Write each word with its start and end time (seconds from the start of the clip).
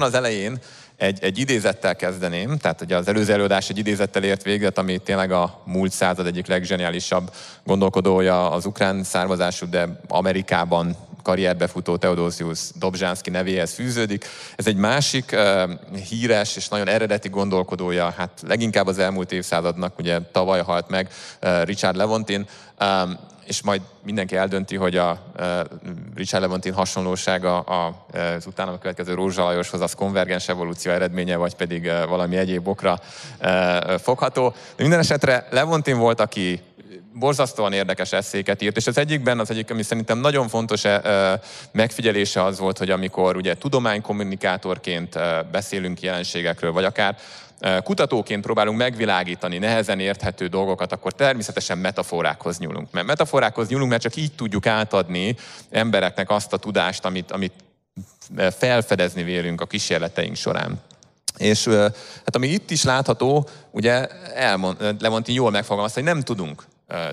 rögtön 0.00 0.20
az 0.20 0.26
elején 0.26 0.58
egy, 0.96 1.18
egy 1.22 1.38
idézettel 1.38 1.96
kezdeném, 1.96 2.56
tehát 2.58 2.80
ugye 2.80 2.96
az 2.96 3.08
előző 3.08 3.32
előadás 3.32 3.68
egy 3.68 3.78
idézettel 3.78 4.24
ért 4.24 4.42
véget, 4.42 4.78
ami 4.78 4.98
tényleg 4.98 5.32
a 5.32 5.62
múlt 5.64 5.92
század 5.92 6.26
egyik 6.26 6.46
leggeniálisabb 6.46 7.30
gondolkodója, 7.64 8.50
az 8.50 8.64
ukrán 8.64 9.02
származású, 9.04 9.68
de 9.68 10.00
Amerikában 10.08 10.96
karrierbe 11.22 11.66
futó 11.66 11.96
Teodosius 11.96 12.60
Dobzsánszki 12.74 13.30
nevéhez 13.30 13.74
fűződik. 13.74 14.24
Ez 14.56 14.66
egy 14.66 14.76
másik 14.76 15.32
uh, 15.32 15.70
híres 16.08 16.56
és 16.56 16.68
nagyon 16.68 16.88
eredeti 16.88 17.28
gondolkodója, 17.28 18.14
hát 18.16 18.30
leginkább 18.46 18.86
az 18.86 18.98
elmúlt 18.98 19.32
évszázadnak, 19.32 19.98
ugye 19.98 20.18
tavaly 20.32 20.62
halt 20.62 20.88
meg 20.88 21.08
uh, 21.42 21.62
Richard 21.64 21.96
Levontin, 21.96 22.46
um, 22.80 23.18
és 23.50 23.62
majd 23.62 23.80
mindenki 24.04 24.36
eldönti, 24.36 24.76
hogy 24.76 24.96
a 24.96 25.18
Richard 26.14 26.42
Levontin 26.42 26.72
hasonlósága 26.72 27.60
az 27.60 28.46
utána 28.46 28.78
következő 28.78 29.14
Rózsalajoshoz 29.14 29.80
az 29.80 29.94
konvergens 29.94 30.48
evolúció 30.48 30.92
eredménye, 30.92 31.36
vagy 31.36 31.54
pedig 31.54 31.90
valami 32.08 32.36
egyéb 32.36 32.68
okra 32.68 32.98
fogható. 33.98 34.48
De 34.48 34.82
minden 34.82 34.98
esetre 34.98 35.46
Levontin 35.50 35.98
volt, 35.98 36.20
aki 36.20 36.62
borzasztóan 37.14 37.72
érdekes 37.72 38.12
eszéket 38.12 38.62
írt, 38.62 38.76
és 38.76 38.86
az 38.86 38.98
egyikben 38.98 39.38
az 39.38 39.50
egyik, 39.50 39.70
ami 39.70 39.82
szerintem 39.82 40.18
nagyon 40.18 40.48
fontos 40.48 40.82
megfigyelése 41.72 42.44
az 42.44 42.58
volt, 42.58 42.78
hogy 42.78 42.90
amikor 42.90 43.36
ugye 43.36 43.54
tudománykommunikátorként 43.54 45.18
beszélünk 45.50 46.00
jelenségekről, 46.00 46.72
vagy 46.72 46.84
akár 46.84 47.16
kutatóként 47.82 48.42
próbálunk 48.42 48.78
megvilágítani 48.78 49.58
nehezen 49.58 50.00
érthető 50.00 50.46
dolgokat, 50.46 50.92
akkor 50.92 51.12
természetesen 51.12 51.78
metaforákhoz 51.78 52.58
nyúlunk. 52.58 52.90
Mert 52.90 53.06
metaforákhoz 53.06 53.68
nyúlunk, 53.68 53.90
mert 53.90 54.02
csak 54.02 54.16
így 54.16 54.32
tudjuk 54.32 54.66
átadni 54.66 55.36
embereknek 55.70 56.30
azt 56.30 56.52
a 56.52 56.56
tudást, 56.56 57.04
amit, 57.04 57.30
amit 57.30 57.52
felfedezni 58.58 59.22
vélünk 59.22 59.60
a 59.60 59.66
kísérleteink 59.66 60.36
során. 60.36 60.80
És 61.36 61.66
hát 62.24 62.36
ami 62.36 62.48
itt 62.48 62.70
is 62.70 62.84
látható, 62.84 63.48
ugye 63.70 64.06
elmond, 64.34 64.96
Lemonti 65.00 65.32
jól 65.32 65.50
megfogalmazta, 65.50 66.00
hogy 66.00 66.08
nem 66.08 66.20
tudunk 66.20 66.64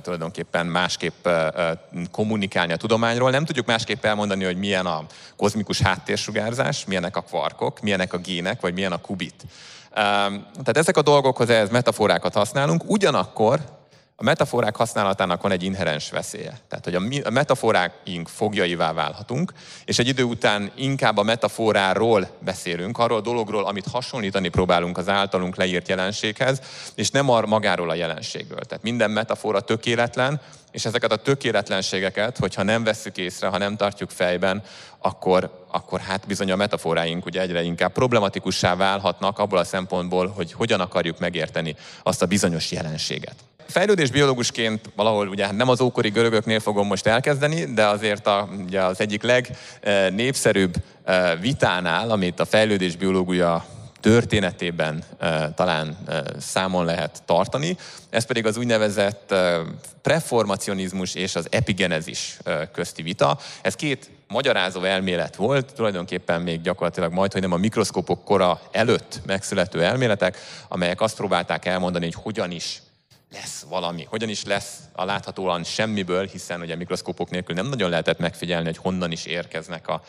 tulajdonképpen 0.02 0.66
másképp 0.66 1.28
kommunikálni 2.12 2.74
a 2.74 2.78
tudományról. 2.78 3.30
Nem 3.30 3.46
tudjuk 3.46 3.66
másképp 3.66 4.06
elmondani, 4.06 4.44
hogy 4.44 4.58
milyen 4.58 4.86
a 4.86 5.06
kozmikus 5.36 5.82
háttérsugárzás, 5.82 6.86
milyenek 6.86 7.16
a 7.16 7.22
kvarkok, 7.22 7.82
milyenek 7.82 8.14
a 8.14 8.18
gének, 8.18 8.62
vagy 8.62 8.74
milyen 8.74 8.92
a 8.92 9.02
kubit. 9.02 9.46
Tehát 9.94 10.78
ezek 10.78 10.98
a 10.98 11.02
dolgokhoz 11.02 11.50
ehhez 11.50 11.70
metaforákat 11.70 12.34
használunk, 12.34 12.90
ugyanakkor 12.90 13.60
a 14.20 14.24
metaforák 14.24 14.76
használatának 14.76 15.42
van 15.42 15.52
egy 15.52 15.64
inherens 15.64 16.10
veszélye. 16.10 16.60
Tehát, 16.68 16.84
hogy 16.84 16.96
a 17.24 17.30
metaforáink 17.30 18.28
fogjaivá 18.28 18.94
válhatunk, 18.94 19.52
és 19.86 20.00
egy 20.00 20.08
idő 20.08 20.24
után 20.24 20.72
inkább 20.76 21.18
a 21.18 21.24
metaforáról 21.24 22.28
beszélünk, 22.40 22.98
arról 22.98 23.18
a 23.18 23.22
dologról, 23.22 23.66
amit 23.66 23.88
hasonlítani 23.88 24.48
próbálunk 24.50 24.98
az 24.98 25.10
általunk 25.10 25.56
leírt 25.56 25.88
jelenséghez, 25.88 26.62
és 26.96 27.10
nem 27.10 27.30
ar 27.30 27.46
magáról 27.46 27.90
a 27.90 27.94
jelenségről. 27.94 28.60
Tehát 28.60 28.84
minden 28.84 29.12
metafora 29.12 29.62
tökéletlen, 29.62 30.42
és 30.72 30.86
ezeket 30.86 31.12
a 31.12 31.16
tökéletlenségeket, 31.16 32.38
hogyha 32.38 32.64
nem 32.64 32.84
vesszük 32.84 33.18
észre, 33.18 33.48
ha 33.48 33.58
nem 33.58 33.76
tartjuk 33.76 34.10
fejben, 34.10 34.64
akkor, 35.00 35.66
akkor 35.72 36.00
hát 36.00 36.28
bizony 36.28 36.52
a 36.52 36.56
metaforáink 36.56 37.26
ugye 37.26 37.42
egyre 37.42 37.62
inkább 37.62 37.92
problematikussá 37.92 38.76
válhatnak 38.76 39.40
abból 39.40 39.58
a 39.58 39.64
szempontból, 39.64 40.28
hogy 40.28 40.54
hogyan 40.54 40.80
akarjuk 40.80 41.20
megérteni 41.20 41.76
azt 42.04 42.22
a 42.22 42.26
bizonyos 42.26 42.72
jelenséget 42.72 43.47
fejlődés 43.68 44.12
biológusként 44.12 44.90
valahol 44.96 45.28
ugye 45.28 45.52
nem 45.52 45.70
az 45.70 45.82
ókori 45.82 46.10
görögöknél 46.10 46.60
fogom 46.60 46.88
most 46.88 47.08
elkezdeni, 47.08 47.74
de 47.74 47.86
azért 47.86 48.28
a, 48.28 48.50
ugye 48.66 48.82
az 48.82 49.00
egyik 49.00 49.24
legnépszerűbb 49.24 50.76
eh, 51.04 51.32
vitánál, 51.42 52.12
amit 52.12 52.40
a 52.40 52.46
fejlődés 52.46 52.96
biológia 52.96 53.66
történetében 54.00 55.04
e, 55.18 55.52
talán 55.56 55.98
e, 56.08 56.24
számon 56.40 56.86
lehet 56.86 57.24
tartani. 57.26 57.78
Ez 58.10 58.26
pedig 58.26 58.46
az 58.46 58.58
úgynevezett 58.58 59.36
preformacionizmus 60.02 61.16
és 61.16 61.36
az 61.36 61.48
epigenezis 61.52 62.38
közti 62.72 63.02
vita. 63.02 63.38
Ez 63.62 63.76
két 63.76 64.10
magyarázó 64.28 64.84
elmélet 64.84 65.36
volt, 65.36 65.74
tulajdonképpen 65.74 66.42
még 66.42 66.62
gyakorlatilag 66.62 67.14
majd, 67.14 67.32
hogy 67.32 67.42
nem 67.42 67.52
a 67.52 67.58
mikroszkópok 67.58 68.24
kora 68.24 68.62
előtt 68.72 69.22
megszülető 69.26 69.84
elméletek, 69.84 70.38
amelyek 70.68 71.02
azt 71.02 71.16
próbálták 71.16 71.66
elmondani, 71.66 72.06
hogy 72.06 72.24
hogyan 72.24 72.52
is 72.52 72.82
lesz 73.32 73.66
valami. 73.70 74.04
Hogyan 74.10 74.30
is 74.30 74.44
lesz 74.44 74.80
a 74.94 75.06
láthatóan 75.06 75.64
semmiből, 75.64 76.26
hiszen 76.26 76.62
ugye 76.62 76.76
mikroszkópok 76.76 77.30
nélkül 77.30 77.56
nem 77.56 77.68
nagyon 77.68 77.90
lehetett 77.90 78.20
megfigyelni, 78.20 78.66
hogy 78.66 78.78
honnan 78.78 79.12
is 79.12 79.26
érkeznek 79.26 79.88
a, 79.88 80.02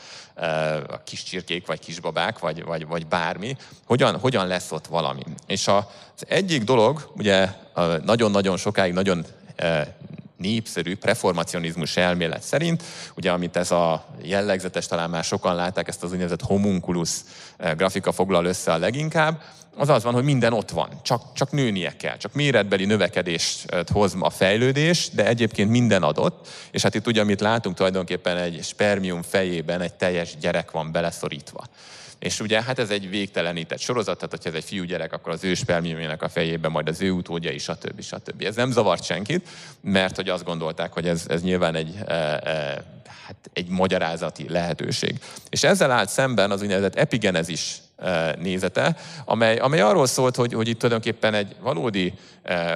a 0.89 1.03
kis 1.05 1.23
csirkék, 1.23 1.67
vagy 1.67 1.79
kisbabák, 1.79 2.39
vagy, 2.39 2.65
vagy, 2.65 2.87
vagy 2.87 3.07
bármi. 3.07 3.57
Hogyan, 3.85 4.19
hogyan 4.19 4.47
lesz 4.47 4.73
ott 4.73 4.87
valami. 4.87 5.23
És 5.47 5.69
az 5.69 6.25
egyik 6.29 6.63
dolog, 6.63 7.13
ugye 7.17 7.49
nagyon-nagyon 8.05 8.57
sokáig 8.57 8.93
nagyon 8.93 9.25
népszerű 10.37 10.97
preformacionizmus 10.97 11.97
elmélet 11.97 12.43
szerint, 12.43 12.83
ugye 13.17 13.31
amit 13.31 13.57
ez 13.57 13.71
a 13.71 14.07
jellegzetes, 14.23 14.87
talán 14.87 15.11
már 15.11 15.25
sokan 15.25 15.55
látták, 15.55 15.89
ezt 15.89 16.03
az 16.03 16.11
úgynevezett 16.11 16.43
homunculus 16.43 17.11
grafika 17.77 18.13
foglal 18.13 18.45
össze 18.45 18.73
a 18.73 18.79
leginkább, 18.79 19.43
az 19.79 19.89
az 19.89 20.03
van, 20.03 20.15
hogy 20.15 20.25
minden 20.25 20.53
ott 20.53 20.71
van, 20.71 20.89
csak, 21.03 21.23
csak 21.33 21.51
nőnie 21.51 21.97
kell, 21.97 22.17
csak 22.17 22.33
méretbeli 22.33 22.85
növekedést 22.85 23.75
hoz 23.93 24.17
a 24.19 24.31
fejlődés, 24.31 25.09
de 25.13 25.27
egyébként 25.27 25.71
minden 25.71 26.03
adott, 26.03 26.49
és 26.71 26.83
hát 26.83 26.95
itt 26.95 27.07
ugye, 27.07 27.21
amit 27.21 27.41
látunk 27.41 27.77
tulajdonképpen 27.77 28.37
egy 28.37 28.63
spermium 28.63 29.23
fejében 29.23 29.81
egy 29.81 29.95
teljes 29.95 30.37
gyerek 30.41 30.71
van 30.71 30.93
beleszorítva. 30.93 31.65
És 32.19 32.41
ugye 32.41 32.63
hát 32.63 32.79
ez 32.79 32.91
egy 32.91 33.11
végtelenített 33.11 33.79
sorozat, 33.79 34.17
tehát 34.17 34.31
hogyha 34.31 34.49
ez 34.49 34.55
egy 34.55 34.65
fiúgyerek, 34.65 35.13
akkor 35.13 35.33
az 35.33 35.45
ő 35.45 35.55
spermiumének 35.55 36.23
a 36.23 36.29
fejében 36.29 36.71
majd 36.71 36.89
az 36.89 37.01
ő 37.01 37.11
utódjai, 37.11 37.59
stb. 37.59 38.03
stb. 38.03 38.43
Ez 38.43 38.57
nem 38.57 38.71
zavart 38.71 39.05
senkit, 39.05 39.49
mert 39.81 40.17
hogy 40.17 40.29
azt 40.29 40.45
gondolták, 40.45 40.93
hogy 40.93 41.09
ez, 41.09 41.25
ez 41.29 41.43
nyilván 41.43 41.75
egy, 41.75 41.95
e, 42.07 42.15
e, 42.15 42.85
hát 43.27 43.51
egy 43.53 43.69
magyarázati 43.69 44.49
lehetőség. 44.49 45.19
És 45.51 45.63
ezzel 45.63 45.91
állt 45.91 46.09
szemben 46.09 46.51
az 46.51 46.63
úgynevezett 46.63 46.95
epigenezis 46.95 47.77
nézete, 48.39 48.97
amely, 49.25 49.57
amely 49.57 49.81
arról 49.81 50.07
szólt, 50.07 50.37
hogy, 50.37 50.53
hogy 50.53 50.69
itt 50.69 50.79
tulajdonképpen 50.79 51.35
egy 51.35 51.57
valódi 51.61 52.15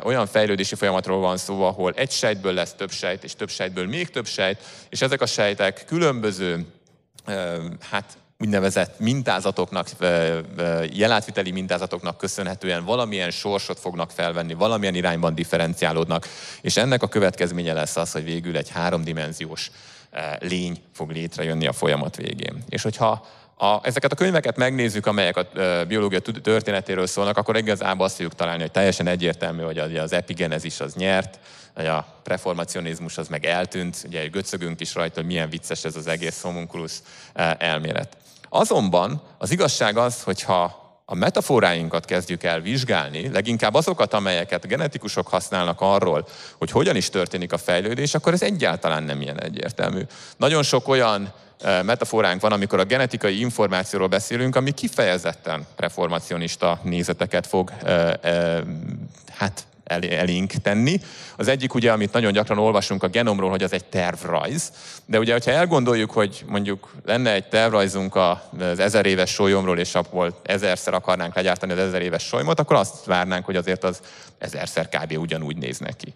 olyan 0.02 0.26
fejlődési 0.26 0.74
folyamatról 0.74 1.20
van 1.20 1.36
szó, 1.36 1.62
ahol 1.62 1.92
egy 1.96 2.10
sejtből 2.10 2.52
lesz 2.52 2.72
több 2.72 2.90
sejt, 2.90 3.24
és 3.24 3.34
több 3.34 3.50
sejtből 3.50 3.86
még 3.86 4.10
több 4.10 4.26
sejt, 4.26 4.62
és 4.88 5.02
ezek 5.02 5.20
a 5.20 5.26
sejtek 5.26 5.84
különböző 5.86 6.66
hát 7.90 8.16
úgynevezett 8.38 8.98
mintázatoknak, 8.98 9.88
jelátviteli 10.92 11.50
mintázatoknak 11.50 12.16
köszönhetően 12.16 12.84
valamilyen 12.84 13.30
sorsot 13.30 13.78
fognak 13.78 14.10
felvenni, 14.10 14.54
valamilyen 14.54 14.94
irányban 14.94 15.34
differenciálódnak, 15.34 16.28
és 16.60 16.76
ennek 16.76 17.02
a 17.02 17.08
következménye 17.08 17.72
lesz 17.72 17.96
az, 17.96 18.12
hogy 18.12 18.24
végül 18.24 18.56
egy 18.56 18.70
háromdimenziós 18.70 19.70
lény 20.38 20.82
fog 20.92 21.10
létrejönni 21.10 21.66
a 21.66 21.72
folyamat 21.72 22.16
végén. 22.16 22.64
És 22.68 22.82
hogyha 22.82 23.26
a, 23.56 23.78
ezeket 23.82 24.12
a 24.12 24.16
könyveket 24.16 24.56
megnézzük, 24.56 25.06
amelyek 25.06 25.36
a 25.36 25.46
biológia 25.88 26.20
történetéről 26.20 27.06
szólnak, 27.06 27.36
akkor 27.36 27.56
igazából 27.56 28.04
azt 28.04 28.14
fogjuk 28.14 28.34
találni, 28.34 28.60
hogy 28.60 28.70
teljesen 28.70 29.06
egyértelmű, 29.06 29.62
hogy 29.62 29.78
az 29.78 30.12
epigenezis 30.12 30.80
az 30.80 30.94
nyert, 30.94 31.38
hogy 31.74 31.86
a 31.86 32.06
preformacionizmus 32.22 33.18
az 33.18 33.28
meg 33.28 33.44
eltűnt, 33.44 34.04
ugye 34.06 34.26
göcögünk 34.26 34.80
is 34.80 34.94
rajta, 34.94 35.20
hogy 35.20 35.28
milyen 35.28 35.50
vicces 35.50 35.84
ez 35.84 35.96
az 35.96 36.06
egész 36.06 36.40
homunculus 36.42 36.92
elmélet. 37.58 38.16
Azonban 38.48 39.22
az 39.38 39.50
igazság 39.50 39.96
az, 39.96 40.22
hogyha 40.22 40.80
a 41.04 41.14
metaforáinkat 41.14 42.04
kezdjük 42.04 42.42
el 42.42 42.60
vizsgálni, 42.60 43.28
leginkább 43.28 43.74
azokat, 43.74 44.14
amelyeket 44.14 44.66
genetikusok 44.66 45.28
használnak 45.28 45.80
arról, 45.80 46.28
hogy 46.58 46.70
hogyan 46.70 46.96
is 46.96 47.10
történik 47.10 47.52
a 47.52 47.58
fejlődés, 47.58 48.14
akkor 48.14 48.32
ez 48.32 48.42
egyáltalán 48.42 49.02
nem 49.02 49.20
ilyen 49.20 49.42
egyértelmű. 49.42 50.00
Nagyon 50.36 50.62
sok 50.62 50.88
olyan 50.88 51.32
metaforánk 51.84 52.40
van, 52.40 52.52
amikor 52.52 52.78
a 52.78 52.84
genetikai 52.84 53.40
információról 53.40 54.08
beszélünk, 54.08 54.56
ami 54.56 54.70
kifejezetten 54.70 55.66
reformacionista 55.76 56.80
nézeteket 56.82 57.46
fog 57.46 57.72
hát 59.30 59.66
elénk 60.00 60.50
tenni. 60.52 61.00
Az 61.36 61.48
egyik 61.48 61.74
ugye, 61.74 61.92
amit 61.92 62.12
nagyon 62.12 62.32
gyakran 62.32 62.58
olvasunk 62.58 63.02
a 63.02 63.08
genomról, 63.08 63.50
hogy 63.50 63.62
az 63.62 63.72
egy 63.72 63.84
tervrajz, 63.84 64.72
de 65.06 65.18
ugye, 65.18 65.32
hogyha 65.32 65.50
elgondoljuk, 65.50 66.10
hogy 66.10 66.44
mondjuk 66.46 66.94
lenne 67.04 67.32
egy 67.32 67.48
tervrajzunk 67.48 68.16
az 68.16 68.78
ezer 68.78 69.06
éves 69.06 69.30
sólyomról, 69.30 69.78
és 69.78 69.94
abból 69.94 70.40
ezerszer 70.42 70.94
akarnánk 70.94 71.34
legyártani 71.34 71.72
az 71.72 71.78
ezer 71.78 72.02
éves 72.02 72.22
solymot, 72.22 72.60
akkor 72.60 72.76
azt 72.76 73.04
várnánk, 73.04 73.44
hogy 73.44 73.56
azért 73.56 73.84
az 73.84 74.00
ezerszer 74.38 74.88
kb. 74.88 75.18
ugyanúgy 75.18 75.56
néz 75.56 75.78
neki. 75.78 76.14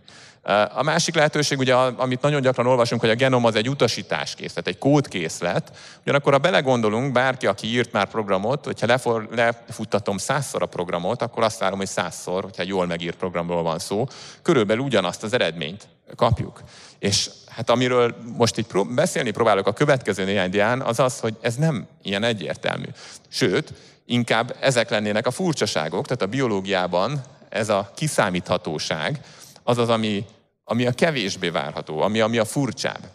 A 0.74 0.82
másik 0.82 1.14
lehetőség, 1.14 1.58
ugye, 1.58 1.74
amit 1.74 2.20
nagyon 2.20 2.40
gyakran 2.40 2.66
olvasunk, 2.66 3.00
hogy 3.00 3.10
a 3.10 3.14
genom 3.14 3.44
az 3.44 3.54
egy 3.54 3.68
utasításkészlet, 3.68 4.66
egy 4.66 4.78
kódkészlet. 4.78 5.76
Ugyanakkor, 6.02 6.32
ha 6.32 6.38
belegondolunk, 6.38 7.12
bárki, 7.12 7.46
aki 7.46 7.66
írt 7.66 7.92
már 7.92 8.08
programot, 8.08 8.64
hogyha 8.64 8.86
lefor, 8.86 9.28
lefuttatom 9.34 10.18
százszor 10.18 10.62
a 10.62 10.66
programot, 10.66 11.22
akkor 11.22 11.42
azt 11.42 11.58
várom, 11.58 11.78
hogy 11.78 11.86
százszor, 11.86 12.42
hogyha 12.42 12.62
jól 12.62 12.86
megírt 12.86 13.16
programról 13.16 13.62
van 13.62 13.78
szó, 13.78 14.06
körülbelül 14.42 14.82
ugyanazt 14.82 15.22
az 15.22 15.32
eredményt 15.32 15.88
kapjuk. 16.16 16.60
És 16.98 17.30
hát 17.48 17.70
amiről 17.70 18.16
most 18.36 18.56
itt 18.56 18.66
prób- 18.66 18.94
beszélni 18.94 19.30
próbálok 19.30 19.66
a 19.66 19.72
következő 19.72 20.24
néhány 20.24 20.50
dián, 20.50 20.80
az 20.80 20.98
az, 20.98 21.20
hogy 21.20 21.36
ez 21.40 21.54
nem 21.54 21.86
ilyen 22.02 22.22
egyértelmű. 22.22 22.88
Sőt, 23.28 23.72
inkább 24.04 24.56
ezek 24.60 24.90
lennének 24.90 25.26
a 25.26 25.30
furcsaságok, 25.30 26.06
tehát 26.06 26.22
a 26.22 26.26
biológiában 26.26 27.20
ez 27.48 27.68
a 27.68 27.90
kiszámíthatóság, 27.94 29.20
az 29.62 29.78
az, 29.78 29.88
ami, 29.88 30.24
ami 30.68 30.86
a 30.86 30.92
kevésbé 30.92 31.48
várható, 31.48 32.00
ami, 32.00 32.20
ami 32.20 32.38
a 32.38 32.44
furcsább. 32.44 33.08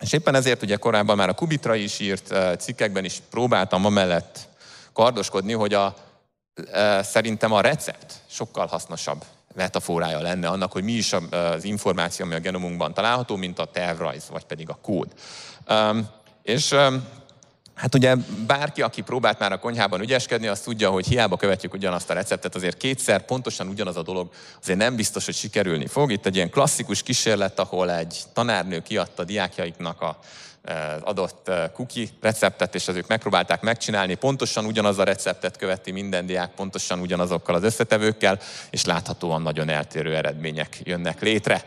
És 0.00 0.12
éppen 0.12 0.34
ezért 0.34 0.62
ugye 0.62 0.76
korábban 0.76 1.16
már 1.16 1.28
a 1.28 1.34
Kubitra 1.34 1.74
is 1.74 2.00
írt 2.00 2.32
eh, 2.32 2.56
cikkekben 2.56 3.04
is 3.04 3.22
próbáltam 3.30 3.84
amellett 3.84 4.48
kardoskodni, 4.96 5.52
hogy 5.52 5.74
a, 5.74 5.94
e, 6.72 7.02
szerintem 7.02 7.52
a 7.52 7.60
recept 7.60 8.14
sokkal 8.26 8.66
hasznosabb 8.66 9.24
metaforája 9.54 10.20
lenne 10.20 10.48
annak, 10.48 10.72
hogy 10.72 10.84
mi 10.84 10.92
is 10.92 11.12
az 11.30 11.64
információ, 11.64 12.24
ami 12.24 12.34
a 12.34 12.40
genomunkban 12.40 12.94
található, 12.94 13.36
mint 13.36 13.58
a 13.58 13.64
tervrajz, 13.64 14.28
vagy 14.30 14.44
pedig 14.44 14.68
a 14.68 14.78
kód. 14.82 15.08
Um, 15.68 16.08
és 16.42 16.70
um, 16.70 17.04
Hát 17.76 17.94
ugye 17.94 18.14
bárki, 18.46 18.82
aki 18.82 19.00
próbált 19.00 19.38
már 19.38 19.52
a 19.52 19.58
konyhában 19.58 20.00
ügyeskedni, 20.00 20.46
azt 20.46 20.64
tudja, 20.64 20.90
hogy 20.90 21.06
hiába 21.06 21.36
követjük 21.36 21.72
ugyanazt 21.72 22.10
a 22.10 22.14
receptet, 22.14 22.54
azért 22.54 22.76
kétszer 22.76 23.24
pontosan 23.24 23.68
ugyanaz 23.68 23.96
a 23.96 24.02
dolog, 24.02 24.30
azért 24.62 24.78
nem 24.78 24.96
biztos, 24.96 25.24
hogy 25.24 25.34
sikerülni 25.34 25.86
fog. 25.86 26.12
Itt 26.12 26.26
egy 26.26 26.34
ilyen 26.34 26.50
klasszikus 26.50 27.02
kísérlet, 27.02 27.58
ahol 27.58 27.92
egy 27.92 28.22
tanárnő 28.32 28.82
kiadta 28.82 29.24
diákjaiknak 29.24 30.00
a 30.00 30.18
adott 31.00 31.50
kuki 31.72 32.10
receptet, 32.20 32.74
és 32.74 32.88
az 32.88 32.96
ők 32.96 33.06
megpróbálták 33.06 33.60
megcsinálni. 33.60 34.14
Pontosan 34.14 34.64
ugyanaz 34.64 34.98
a 34.98 35.04
receptet 35.04 35.56
követi 35.56 35.90
minden 35.90 36.26
diák, 36.26 36.50
pontosan 36.50 37.00
ugyanazokkal 37.00 37.54
az 37.54 37.62
összetevőkkel, 37.62 38.38
és 38.70 38.84
láthatóan 38.84 39.42
nagyon 39.42 39.68
eltérő 39.68 40.16
eredmények 40.16 40.80
jönnek 40.82 41.20
létre. 41.20 41.62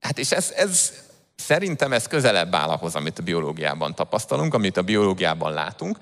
Hát 0.00 0.18
és 0.18 0.30
ez, 0.30 0.52
ez 0.56 0.92
Szerintem 1.36 1.92
ez 1.92 2.06
közelebb 2.06 2.54
áll 2.54 2.68
ahhoz, 2.68 2.94
amit 2.94 3.18
a 3.18 3.22
biológiában 3.22 3.94
tapasztalunk, 3.94 4.54
amit 4.54 4.76
a 4.76 4.82
biológiában 4.82 5.52
látunk, 5.52 5.98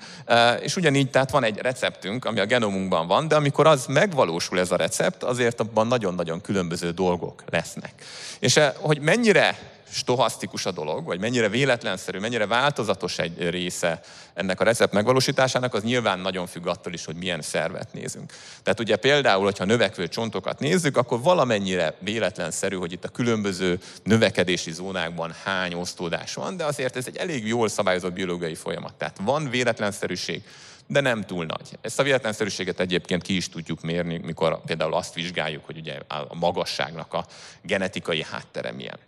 és 0.61 0.75
ugyanígy 0.75 1.09
tehát 1.09 1.31
van 1.31 1.43
egy 1.43 1.57
receptünk, 1.57 2.25
ami 2.25 2.39
a 2.39 2.45
genomunkban 2.45 3.07
van, 3.07 3.27
de 3.27 3.35
amikor 3.35 3.67
az 3.67 3.85
megvalósul 3.85 4.59
ez 4.59 4.71
a 4.71 4.75
recept, 4.75 5.23
azért 5.23 5.59
abban 5.59 5.87
nagyon-nagyon 5.87 6.41
különböző 6.41 6.91
dolgok 6.91 7.43
lesznek. 7.49 7.93
És 8.39 8.59
hogy 8.75 8.99
mennyire 8.99 9.57
stohasztikus 9.93 10.65
a 10.65 10.71
dolog, 10.71 11.05
vagy 11.05 11.19
mennyire 11.19 11.49
véletlenszerű, 11.49 12.19
mennyire 12.19 12.47
változatos 12.47 13.19
egy 13.19 13.49
része 13.49 14.01
ennek 14.33 14.59
a 14.59 14.63
recept 14.63 14.93
megvalósításának, 14.93 15.73
az 15.73 15.83
nyilván 15.83 16.19
nagyon 16.19 16.47
függ 16.47 16.67
attól 16.67 16.93
is, 16.93 17.05
hogy 17.05 17.15
milyen 17.15 17.41
szervet 17.41 17.93
nézünk. 17.93 18.33
Tehát 18.63 18.79
ugye 18.79 18.95
például, 18.95 19.43
hogyha 19.43 19.65
növekvő 19.65 20.07
csontokat 20.07 20.59
nézzük, 20.59 20.97
akkor 20.97 21.21
valamennyire 21.21 21.95
véletlenszerű, 21.99 22.75
hogy 22.75 22.91
itt 22.91 23.05
a 23.05 23.09
különböző 23.09 23.79
növekedési 24.03 24.71
zónákban 24.71 25.33
hány 25.43 25.73
osztódás 25.73 26.33
van, 26.33 26.57
de 26.57 26.65
azért 26.65 26.95
ez 26.95 27.07
egy 27.07 27.17
elég 27.17 27.47
jól 27.47 27.67
szabályozott 27.67 28.13
biológiai 28.13 28.55
folyamat. 28.55 28.93
Tehát 28.93 29.19
van 29.23 29.49
véletlenszerűség, 29.49 30.43
de 30.87 31.01
nem 31.01 31.23
túl 31.23 31.45
nagy. 31.45 31.77
Ezt 31.81 31.99
a 31.99 32.03
véletlenszerűséget 32.03 32.79
egyébként 32.79 33.21
ki 33.21 33.35
is 33.35 33.49
tudjuk 33.49 33.81
mérni, 33.81 34.17
mikor 34.17 34.61
például 34.65 34.93
azt 34.93 35.13
vizsgáljuk, 35.13 35.65
hogy 35.65 35.77
ugye 35.77 35.99
a 36.07 36.35
magasságnak 36.35 37.13
a 37.13 37.25
genetikai 37.61 38.23
háttere 38.23 38.71
milyen. 38.71 38.99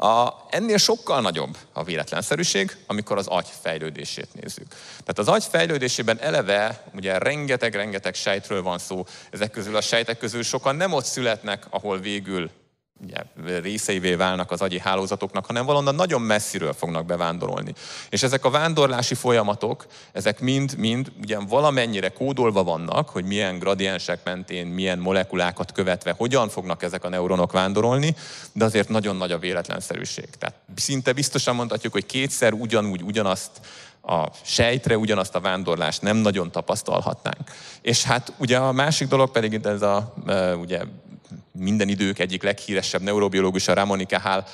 A, 0.00 0.32
ennél 0.50 0.78
sokkal 0.78 1.20
nagyobb 1.20 1.56
a 1.72 1.84
véletlenszerűség, 1.84 2.76
amikor 2.86 3.18
az 3.18 3.26
agy 3.26 3.46
fejlődését 3.60 4.28
nézzük. 4.32 4.66
Tehát 4.88 5.18
az 5.18 5.28
agy 5.28 5.44
fejlődésében 5.44 6.18
eleve 6.20 6.84
ugye 6.94 7.18
rengeteg-rengeteg 7.18 8.14
sejtről 8.14 8.62
van 8.62 8.78
szó, 8.78 9.04
ezek 9.30 9.50
közül 9.50 9.76
a 9.76 9.80
sejtek 9.80 10.18
közül 10.18 10.42
sokan 10.42 10.76
nem 10.76 10.92
ott 10.92 11.04
születnek, 11.04 11.66
ahol 11.70 11.98
végül 11.98 12.50
ugye, 13.02 13.16
részeivé 13.60 14.14
válnak 14.14 14.50
az 14.50 14.60
agyi 14.60 14.78
hálózatoknak, 14.78 15.46
hanem 15.46 15.64
valonnan 15.66 15.94
nagyon 15.94 16.20
messziről 16.20 16.72
fognak 16.72 17.06
bevándorolni. 17.06 17.72
És 18.08 18.22
ezek 18.22 18.44
a 18.44 18.50
vándorlási 18.50 19.14
folyamatok, 19.14 19.86
ezek 20.12 20.40
mind-mind 20.40 21.12
ugye 21.22 21.38
valamennyire 21.38 22.08
kódolva 22.08 22.62
vannak, 22.62 23.08
hogy 23.08 23.24
milyen 23.24 23.58
gradiensek 23.58 24.20
mentén, 24.24 24.66
milyen 24.66 24.98
molekulákat 24.98 25.72
követve, 25.72 26.14
hogyan 26.16 26.48
fognak 26.48 26.82
ezek 26.82 27.04
a 27.04 27.08
neuronok 27.08 27.52
vándorolni, 27.52 28.16
de 28.52 28.64
azért 28.64 28.88
nagyon 28.88 29.16
nagy 29.16 29.32
a 29.32 29.38
véletlenszerűség. 29.38 30.28
Tehát 30.38 30.54
szinte 30.74 31.12
biztosan 31.12 31.54
mondhatjuk, 31.54 31.92
hogy 31.92 32.06
kétszer 32.06 32.52
ugyanúgy, 32.52 33.02
ugyanazt 33.02 33.50
a 34.02 34.28
sejtre 34.42 34.98
ugyanazt 34.98 35.34
a 35.34 35.40
vándorlást 35.40 36.02
nem 36.02 36.16
nagyon 36.16 36.50
tapasztalhatnánk. 36.50 37.50
És 37.80 38.04
hát 38.04 38.32
ugye 38.38 38.58
a 38.58 38.72
másik 38.72 39.08
dolog 39.08 39.30
pedig 39.30 39.60
ez 39.64 39.82
a 39.82 40.14
ugye 40.60 40.82
minden 41.52 41.88
idők 41.88 42.18
egyik 42.18 42.42
leghíresebb 42.42 43.02
neurobiológus, 43.02 43.68
a 43.68 43.74
Ramon 43.74 44.06
Cajal 44.06 44.44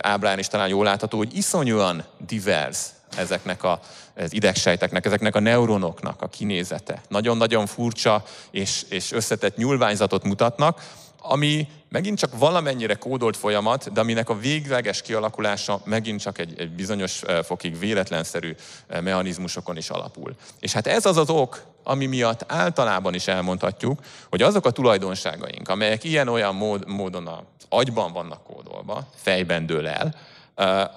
ábrán 0.00 0.38
is 0.38 0.46
talán 0.46 0.68
jól 0.68 0.84
látható, 0.84 1.18
hogy 1.18 1.36
iszonyúan 1.36 2.04
divers 2.26 2.78
ezeknek 3.16 3.62
a, 3.62 3.80
az 4.16 4.32
idegsejteknek, 4.32 5.06
ezeknek 5.06 5.34
a 5.34 5.40
neuronoknak 5.40 6.22
a 6.22 6.28
kinézete. 6.28 7.02
Nagyon-nagyon 7.08 7.66
furcsa 7.66 8.24
és, 8.50 8.84
és 8.88 9.12
összetett 9.12 9.56
nyúlványzatot 9.56 10.24
mutatnak, 10.24 10.80
ami 11.26 11.68
megint 11.88 12.18
csak 12.18 12.38
valamennyire 12.38 12.94
kódolt 12.94 13.36
folyamat, 13.36 13.92
de 13.92 14.00
aminek 14.00 14.28
a 14.28 14.38
végleges 14.38 15.02
kialakulása 15.02 15.80
megint 15.84 16.20
csak 16.20 16.38
egy, 16.38 16.60
egy 16.60 16.70
bizonyos 16.70 17.22
fokig 17.44 17.78
véletlenszerű 17.78 18.54
mechanizmusokon 18.88 19.76
is 19.76 19.90
alapul. 19.90 20.34
És 20.60 20.72
hát 20.72 20.86
ez 20.86 21.06
az 21.06 21.16
az 21.16 21.30
ok, 21.30 21.62
ami 21.84 22.06
miatt 22.06 22.44
általában 22.52 23.14
is 23.14 23.26
elmondhatjuk, 23.26 24.00
hogy 24.28 24.42
azok 24.42 24.66
a 24.66 24.70
tulajdonságaink, 24.70 25.68
amelyek 25.68 26.04
ilyen-olyan 26.04 26.54
mód, 26.54 26.88
módon 26.88 27.26
az 27.26 27.66
agyban 27.68 28.12
vannak 28.12 28.44
kódolva, 28.44 29.06
fejben 29.14 29.66
dől 29.66 29.88
el, 29.88 30.14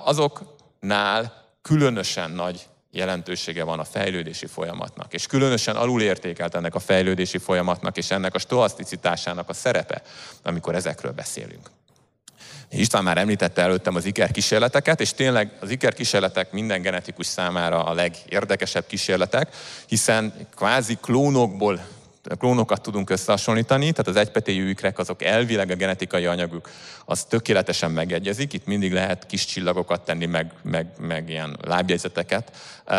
azoknál 0.03 1.45
különösen 1.61 2.31
nagy 2.31 2.67
jelentősége 2.91 3.63
van 3.63 3.79
a 3.79 3.83
fejlődési 3.83 4.45
folyamatnak, 4.45 5.13
és 5.13 5.27
különösen 5.27 5.75
alulértékelt 5.75 6.55
ennek 6.55 6.75
a 6.75 6.79
fejlődési 6.79 7.37
folyamatnak 7.37 7.97
és 7.97 8.11
ennek 8.11 8.35
a 8.35 8.39
stoaszticitásának 8.39 9.49
a 9.49 9.53
szerepe, 9.53 10.01
amikor 10.43 10.75
ezekről 10.75 11.11
beszélünk. 11.11 11.69
István 12.69 13.03
már 13.03 13.17
említette 13.17 13.61
előttem 13.61 13.95
az 13.95 14.05
iker 14.05 14.31
kísérleteket, 14.31 15.01
és 15.01 15.13
tényleg 15.13 15.57
az 15.59 15.69
iker 15.69 15.93
kísérletek 15.93 16.51
minden 16.51 16.81
genetikus 16.81 17.25
számára 17.25 17.83
a 17.83 17.93
legérdekesebb 17.93 18.85
kísérletek, 18.87 19.55
hiszen 19.87 20.33
kvázi 20.55 20.97
klónokból 21.01 21.79
klónokat 22.35 22.81
tudunk 22.81 23.09
összehasonlítani, 23.09 23.91
tehát 23.91 24.07
az 24.07 24.15
egypetéjű 24.15 24.69
ikrek 24.69 24.99
azok 24.99 25.23
elvileg 25.23 25.69
a 25.69 25.75
genetikai 25.75 26.25
anyaguk 26.25 26.69
az 27.05 27.23
tökéletesen 27.23 27.91
megegyezik, 27.91 28.53
itt 28.53 28.65
mindig 28.65 28.93
lehet 28.93 29.25
kis 29.25 29.45
csillagokat 29.45 30.01
tenni, 30.01 30.25
meg, 30.25 30.51
meg, 30.63 30.87
meg 30.99 31.29
ilyen 31.29 31.57
lábjegyzeteket, 31.61 32.51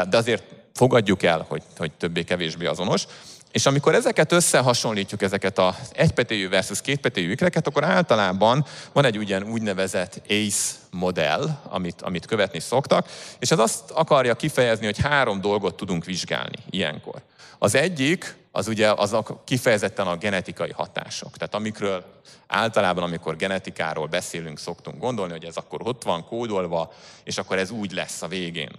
de 0.09 0.17
azért 0.17 0.43
fogadjuk 0.75 1.23
el, 1.23 1.45
hogy, 1.49 1.62
hogy 1.77 1.93
többé-kevésbé 1.93 2.67
azonos. 2.67 3.07
És 3.52 3.67
amikor 3.67 3.95
ezeket 3.95 4.33
összehasonlítjuk, 4.33 5.23
ezeket 5.23 5.59
az 5.59 5.75
egypetéjű 5.93 6.49
versus 6.49 6.81
kétpetéjű 6.81 7.31
ikreket, 7.31 7.67
akkor 7.67 7.85
általában 7.85 8.67
van 8.93 9.05
egy 9.05 9.19
ugyan 9.19 9.43
úgynevezett 9.43 10.21
ACE 10.28 10.76
modell, 10.90 11.49
amit, 11.69 12.02
amit 12.02 12.26
követni 12.26 12.61
szoktak, 12.61 13.09
és 13.38 13.50
ez 13.50 13.59
azt 13.59 13.90
akarja 13.90 14.35
kifejezni, 14.35 14.85
hogy 14.85 14.99
három 14.99 15.40
dolgot 15.40 15.76
tudunk 15.76 16.05
vizsgálni 16.05 16.59
ilyenkor. 16.71 17.23
Az 17.59 17.75
egyik, 17.75 18.37
az 18.52 18.69
ugye 18.69 18.90
az 18.90 19.12
a 19.12 19.43
kifejezetten 19.45 20.07
a 20.07 20.17
genetikai 20.17 20.71
hatások. 20.71 21.37
Tehát 21.37 21.55
amikről 21.55 22.05
általában, 22.47 23.02
amikor 23.02 23.37
genetikáról 23.37 24.07
beszélünk, 24.07 24.59
szoktunk 24.59 24.99
gondolni, 24.99 25.33
hogy 25.33 25.45
ez 25.45 25.57
akkor 25.57 25.81
ott 25.85 26.02
van 26.02 26.25
kódolva, 26.25 26.93
és 27.25 27.38
akkor 27.38 27.59
ez 27.59 27.71
úgy 27.71 27.93
lesz 27.93 28.23
a 28.23 28.28
végén. 28.28 28.71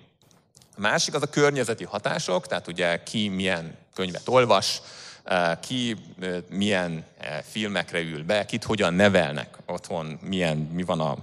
A 0.79 0.81
másik 0.81 1.13
az 1.13 1.21
a 1.21 1.29
környezeti 1.29 1.83
hatások, 1.83 2.47
tehát 2.47 2.67
ugye 2.67 3.03
ki 3.03 3.27
milyen 3.27 3.77
könyvet 3.93 4.27
olvas, 4.27 4.81
eh, 5.23 5.51
ki 5.61 5.95
eh, 6.19 6.37
milyen 6.49 7.03
eh, 7.17 7.39
filmekre 7.49 7.99
ül 7.99 8.23
be, 8.23 8.45
kit 8.45 8.63
hogyan 8.63 8.93
nevelnek 8.93 9.57
otthon, 9.65 10.19
milyen, 10.21 10.57
mi 10.57 10.83
van 10.83 10.99
a 10.99 11.17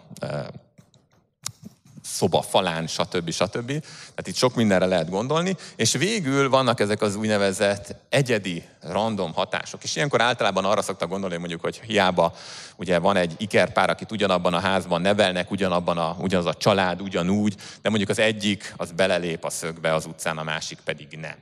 szoba 2.14 2.42
falán, 2.42 2.86
stb. 2.86 3.30
stb. 3.30 3.66
Tehát 3.66 4.26
itt 4.26 4.34
sok 4.34 4.54
mindenre 4.54 4.86
lehet 4.86 5.10
gondolni, 5.10 5.56
és 5.76 5.92
végül 5.92 6.48
vannak 6.48 6.80
ezek 6.80 7.02
az 7.02 7.16
úgynevezett 7.16 7.94
egyedi 8.08 8.64
random 8.80 9.32
hatások. 9.32 9.82
És 9.82 9.96
ilyenkor 9.96 10.20
általában 10.20 10.64
arra 10.64 10.82
szoktak 10.82 11.08
gondolni, 11.08 11.36
mondjuk, 11.36 11.60
hogy 11.60 11.80
hiába 11.86 12.34
ugye 12.76 12.98
van 12.98 13.16
egy 13.16 13.34
ikerpár, 13.38 13.90
akit 13.90 14.12
ugyanabban 14.12 14.54
a 14.54 14.60
házban 14.60 15.00
nevelnek, 15.00 15.50
ugyanabban 15.50 15.98
a, 15.98 16.16
ugyanaz 16.20 16.46
a 16.46 16.54
család, 16.54 17.00
ugyanúgy, 17.00 17.54
de 17.82 17.88
mondjuk 17.88 18.10
az 18.10 18.18
egyik 18.18 18.74
az 18.76 18.90
belelép 18.90 19.44
a 19.44 19.50
szögbe 19.50 19.94
az 19.94 20.06
utcán, 20.06 20.38
a 20.38 20.42
másik 20.42 20.78
pedig 20.84 21.18
nem. 21.20 21.36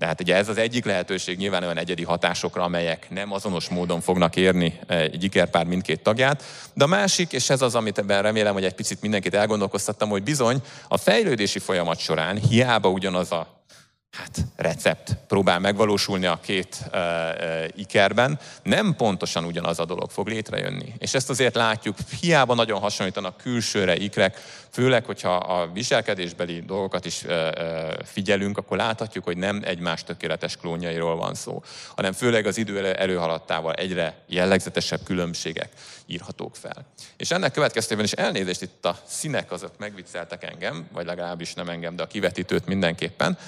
De 0.00 0.06
hát 0.06 0.20
ugye 0.20 0.36
ez 0.36 0.48
az 0.48 0.58
egyik 0.58 0.84
lehetőség 0.84 1.38
nyilván 1.38 1.62
olyan 1.62 1.78
egyedi 1.78 2.04
hatásokra, 2.04 2.62
amelyek 2.62 3.06
nem 3.10 3.32
azonos 3.32 3.68
módon 3.68 4.00
fognak 4.00 4.36
érni 4.36 4.80
egy 4.86 5.24
ikerpár 5.24 5.66
mindkét 5.66 6.02
tagját. 6.02 6.42
De 6.74 6.84
a 6.84 6.86
másik, 6.86 7.32
és 7.32 7.50
ez 7.50 7.62
az, 7.62 7.74
amit 7.74 7.98
ebben 7.98 8.22
remélem, 8.22 8.52
hogy 8.52 8.64
egy 8.64 8.74
picit 8.74 9.00
mindenkit 9.00 9.34
elgondolkoztattam, 9.34 10.08
hogy 10.10 10.22
bizony 10.22 10.62
a 10.88 10.96
fejlődési 10.96 11.58
folyamat 11.58 11.98
során 11.98 12.36
hiába 12.36 12.88
ugyanaz 12.88 13.32
a 13.32 13.64
hát, 14.10 14.38
recept 14.56 15.16
próbál 15.28 15.58
megvalósulni 15.58 16.26
a 16.26 16.40
két 16.42 16.76
uh, 16.86 17.00
uh, 17.00 17.64
ikerben, 17.74 18.38
nem 18.62 18.94
pontosan 18.96 19.44
ugyanaz 19.44 19.78
a 19.78 19.84
dolog 19.84 20.10
fog 20.10 20.28
létrejönni. 20.28 20.94
És 20.98 21.14
ezt 21.14 21.30
azért 21.30 21.54
látjuk, 21.54 21.96
hiába 22.20 22.54
nagyon 22.54 22.80
hasonlítanak 22.80 23.36
külsőre 23.36 23.96
ikrek, 23.96 24.36
főleg, 24.70 25.04
hogyha 25.04 25.36
a 25.36 25.72
viselkedésbeli 25.72 26.60
dolgokat 26.60 27.04
is 27.04 27.22
uh, 27.22 27.30
uh, 27.30 27.92
figyelünk, 28.04 28.58
akkor 28.58 28.76
láthatjuk, 28.76 29.24
hogy 29.24 29.36
nem 29.36 29.60
egymás 29.64 30.04
tökéletes 30.04 30.56
klónjairól 30.56 31.16
van 31.16 31.34
szó, 31.34 31.62
hanem 31.96 32.12
főleg 32.12 32.46
az 32.46 32.56
idő 32.56 32.94
előhaladtával 32.94 33.72
egyre 33.72 34.24
jellegzetesebb 34.26 35.00
különbségek 35.04 35.68
írhatók 36.06 36.56
fel. 36.56 36.86
És 37.16 37.30
ennek 37.30 37.52
következtében 37.52 38.04
is 38.04 38.12
elnézést 38.12 38.62
itt 38.62 38.84
a 38.84 38.98
színek 39.06 39.52
azok 39.52 39.78
megvicceltek 39.78 40.44
engem, 40.44 40.88
vagy 40.92 41.06
legalábbis 41.06 41.54
nem 41.54 41.68
engem, 41.68 41.96
de 41.96 42.02
a 42.02 42.06
kivetítőt 42.06 42.66
mindenképpen. 42.66 43.38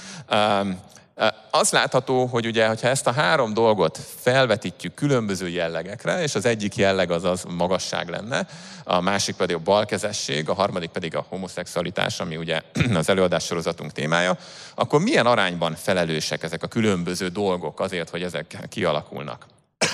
Az 1.50 1.71
látható, 1.71 2.26
hogy 2.26 2.47
ugye, 2.47 2.66
hogyha 2.66 2.88
ezt 2.88 3.06
a 3.06 3.12
három 3.12 3.54
dolgot 3.54 3.99
felvetítjük 4.21 4.94
különböző 4.94 5.49
jellegekre, 5.49 6.23
és 6.23 6.35
az 6.35 6.44
egyik 6.44 6.76
jelleg 6.76 7.11
az 7.11 7.25
az 7.25 7.44
magasság 7.49 8.09
lenne, 8.09 8.47
a 8.85 9.00
másik 9.00 9.37
pedig 9.37 9.56
a 9.56 9.59
balkezesség, 9.59 10.49
a 10.49 10.54
harmadik 10.54 10.90
pedig 10.90 11.16
a 11.16 11.26
homoszexualitás, 11.28 12.21
ami 12.21 12.37
ugye 12.37 12.61
az 12.94 13.09
előadás 13.09 13.44
sorozatunk 13.44 13.92
témája, 13.92 14.37
akkor 14.75 15.00
milyen 15.00 15.26
arányban 15.26 15.75
felelősek 15.75 16.42
ezek 16.42 16.62
a 16.62 16.66
különböző 16.66 17.28
dolgok 17.28 17.80
azért, 17.80 18.11
hogy 18.11 18.23
ezek 18.23 18.59
kialakulnak? 18.68 19.47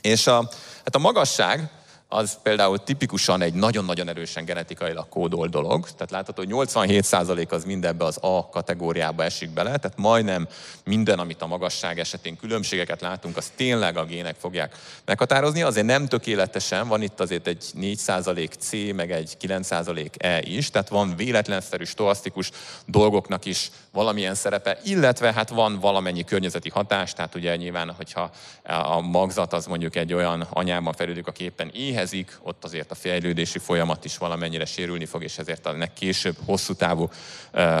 És 0.00 0.26
a, 0.26 0.48
hát 0.84 0.94
a 0.94 0.98
magasság 0.98 1.70
az 2.08 2.38
például 2.42 2.78
tipikusan 2.78 3.42
egy 3.42 3.54
nagyon-nagyon 3.54 4.08
erősen 4.08 4.44
genetikailag 4.44 5.08
kódolt 5.08 5.50
dolog. 5.50 5.90
Tehát 5.90 6.10
látható, 6.10 6.42
hogy 6.42 6.68
87% 6.68 7.48
az 7.48 7.64
mindebbe 7.64 8.04
az 8.04 8.18
A 8.20 8.48
kategóriába 8.48 9.24
esik 9.24 9.50
bele, 9.50 9.76
tehát 9.76 9.96
majdnem 9.96 10.48
minden, 10.84 11.18
amit 11.18 11.42
a 11.42 11.46
magasság 11.46 11.98
esetén 11.98 12.36
különbségeket 12.36 13.00
látunk, 13.00 13.36
az 13.36 13.52
tényleg 13.56 13.96
a 13.96 14.04
gének 14.04 14.36
fogják 14.38 14.76
meghatározni. 15.04 15.62
Azért 15.62 15.86
nem 15.86 16.06
tökéletesen, 16.06 16.88
van 16.88 17.02
itt 17.02 17.20
azért 17.20 17.46
egy 17.46 17.64
4% 17.80 18.50
C, 18.58 18.72
meg 18.94 19.12
egy 19.12 19.36
9% 19.40 20.10
E 20.16 20.42
is, 20.42 20.70
tehát 20.70 20.88
van 20.88 21.16
véletlenszerű, 21.16 21.84
stoasztikus 21.84 22.50
dolgoknak 22.86 23.44
is 23.44 23.70
valamilyen 23.92 24.34
szerepe, 24.34 24.78
illetve 24.84 25.32
hát 25.32 25.48
van 25.48 25.78
valamennyi 25.80 26.24
környezeti 26.24 26.68
hatás, 26.68 27.12
tehát 27.12 27.34
ugye 27.34 27.56
nyilván, 27.56 27.90
hogyha 27.96 28.30
a 28.62 29.00
magzat 29.00 29.52
az 29.52 29.66
mondjuk 29.66 29.96
egy 29.96 30.12
olyan 30.12 30.46
anyában 30.50 30.92
fejlődik, 30.92 31.26
aki 31.26 31.44
éppen 31.44 31.70
éhezik, 31.96 32.38
ott 32.42 32.64
azért 32.64 32.90
a 32.90 32.94
fejlődési 32.94 33.58
folyamat 33.58 34.04
is 34.04 34.18
valamennyire 34.18 34.64
sérülni 34.64 35.04
fog, 35.04 35.22
és 35.22 35.38
ezért 35.38 35.66
ennek 35.66 35.92
később 35.92 36.36
hosszú 36.44 36.74
távú 36.74 37.10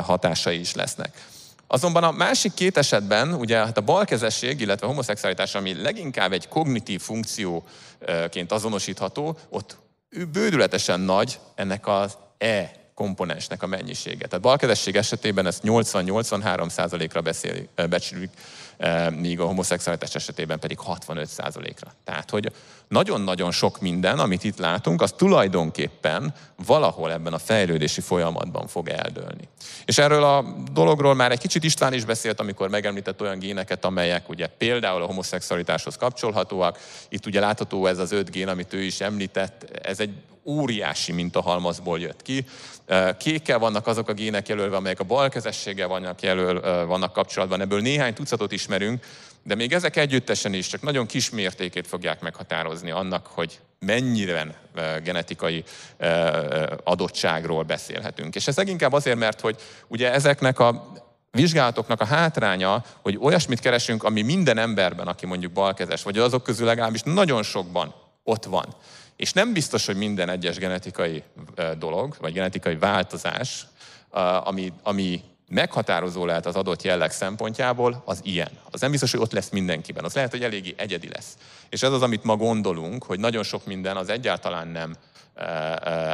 hatásai 0.02 0.60
is 0.60 0.74
lesznek. 0.74 1.26
Azonban 1.66 2.04
a 2.04 2.10
másik 2.10 2.54
két 2.54 2.76
esetben, 2.76 3.34
ugye 3.34 3.56
hát 3.56 3.76
a 3.76 3.80
balkezesség, 3.80 4.60
illetve 4.60 4.86
a 4.86 4.88
homoszexualitás, 4.88 5.54
ami 5.54 5.82
leginkább 5.82 6.32
egy 6.32 6.48
kognitív 6.48 7.00
funkcióként 7.00 8.52
azonosítható, 8.52 9.38
ott 9.48 9.76
bődületesen 10.32 11.00
nagy 11.00 11.38
ennek 11.54 11.86
az 11.86 12.16
E 12.38 12.70
komponensnek 12.94 13.62
a 13.62 13.66
mennyisége. 13.66 14.26
Tehát 14.26 14.40
balkezesség 14.40 14.96
esetében 14.96 15.46
ezt 15.46 15.62
80-83 15.64 16.68
százalékra 16.68 17.22
becsülik, 17.88 18.30
eh, 18.30 18.36
míg 19.10 19.40
a 19.40 19.46
homoszexualitás 19.46 20.14
esetében 20.14 20.58
pedig 20.58 20.78
65 20.78 21.28
százalékra. 21.28 21.90
Tehát, 22.04 22.30
hogy 22.30 22.52
nagyon-nagyon 22.88 23.50
sok 23.50 23.80
minden, 23.80 24.18
amit 24.18 24.44
itt 24.44 24.58
látunk, 24.58 25.02
az 25.02 25.12
tulajdonképpen 25.16 26.34
valahol 26.66 27.12
ebben 27.12 27.32
a 27.32 27.38
fejlődési 27.38 28.00
folyamatban 28.00 28.66
fog 28.66 28.88
eldőlni. 28.88 29.48
És 29.84 29.98
erről 29.98 30.24
a 30.24 30.44
dologról 30.72 31.14
már 31.14 31.30
egy 31.30 31.38
kicsit 31.38 31.64
István 31.64 31.92
is 31.92 32.04
beszélt, 32.04 32.40
amikor 32.40 32.68
megemlített 32.68 33.20
olyan 33.20 33.38
géneket, 33.38 33.84
amelyek 33.84 34.28
ugye 34.28 34.46
például 34.46 35.02
a 35.02 35.06
homoszexualitáshoz 35.06 35.96
kapcsolhatóak. 35.96 36.78
Itt 37.08 37.26
ugye 37.26 37.40
látható 37.40 37.86
ez 37.86 37.98
az 37.98 38.12
öt 38.12 38.30
gén, 38.30 38.48
amit 38.48 38.72
ő 38.72 38.82
is 38.82 39.00
említett, 39.00 39.80
ez 39.82 40.00
egy 40.00 40.14
óriási 40.46 41.12
mintahalmazból 41.12 42.00
jött 42.00 42.22
ki. 42.22 42.44
Kékkel 43.18 43.58
vannak 43.58 43.86
azok 43.86 44.08
a 44.08 44.12
gének 44.12 44.48
jelölve, 44.48 44.76
amelyek 44.76 45.00
a 45.00 45.04
balkezességgel 45.04 45.88
vannak, 45.88 46.22
jelöl, 46.22 46.86
vannak 46.86 47.12
kapcsolatban. 47.12 47.60
Ebből 47.60 47.80
néhány 47.80 48.14
tucatot 48.14 48.52
ismerünk, 48.52 49.04
de 49.42 49.54
még 49.54 49.72
ezek 49.72 49.96
együttesen 49.96 50.52
is 50.52 50.66
csak 50.66 50.82
nagyon 50.82 51.06
kis 51.06 51.30
mértékét 51.30 51.86
fogják 51.86 52.20
meghatározni 52.20 52.90
annak, 52.90 53.26
hogy 53.26 53.58
mennyire 53.78 54.54
genetikai 55.02 55.64
adottságról 56.84 57.62
beszélhetünk. 57.62 58.34
És 58.34 58.46
ez 58.46 58.56
leginkább 58.56 58.92
azért, 58.92 59.18
mert 59.18 59.40
hogy 59.40 59.56
ugye 59.88 60.12
ezeknek 60.12 60.58
a 60.58 60.92
vizsgálatoknak 61.30 62.00
a 62.00 62.04
hátránya, 62.04 62.84
hogy 63.02 63.18
olyasmit 63.20 63.60
keresünk, 63.60 64.04
ami 64.04 64.22
minden 64.22 64.58
emberben, 64.58 65.06
aki 65.06 65.26
mondjuk 65.26 65.52
balkezes, 65.52 66.02
vagy 66.02 66.18
azok 66.18 66.42
közül 66.42 66.66
legalábbis 66.66 67.02
nagyon 67.04 67.42
sokban 67.42 67.94
ott 68.24 68.44
van. 68.44 68.74
És 69.16 69.32
nem 69.32 69.52
biztos, 69.52 69.86
hogy 69.86 69.96
minden 69.96 70.28
egyes 70.28 70.56
genetikai 70.56 71.22
dolog, 71.78 72.16
vagy 72.20 72.32
genetikai 72.32 72.76
változás, 72.76 73.66
ami, 74.44 74.72
ami 74.82 75.22
meghatározó 75.48 76.24
lehet 76.24 76.46
az 76.46 76.56
adott 76.56 76.82
jelleg 76.82 77.12
szempontjából, 77.12 78.02
az 78.04 78.20
ilyen. 78.22 78.50
Az 78.70 78.80
nem 78.80 78.90
biztos, 78.90 79.10
hogy 79.10 79.20
ott 79.20 79.32
lesz 79.32 79.50
mindenkiben. 79.50 80.04
Az 80.04 80.14
lehet, 80.14 80.30
hogy 80.30 80.42
eléggé 80.42 80.74
egyedi 80.76 81.08
lesz. 81.08 81.36
És 81.68 81.82
ez 81.82 81.92
az, 81.92 82.02
amit 82.02 82.24
ma 82.24 82.36
gondolunk, 82.36 83.04
hogy 83.04 83.18
nagyon 83.18 83.42
sok 83.42 83.66
minden 83.66 83.96
az 83.96 84.08
egyáltalán 84.08 84.68
nem 84.68 84.96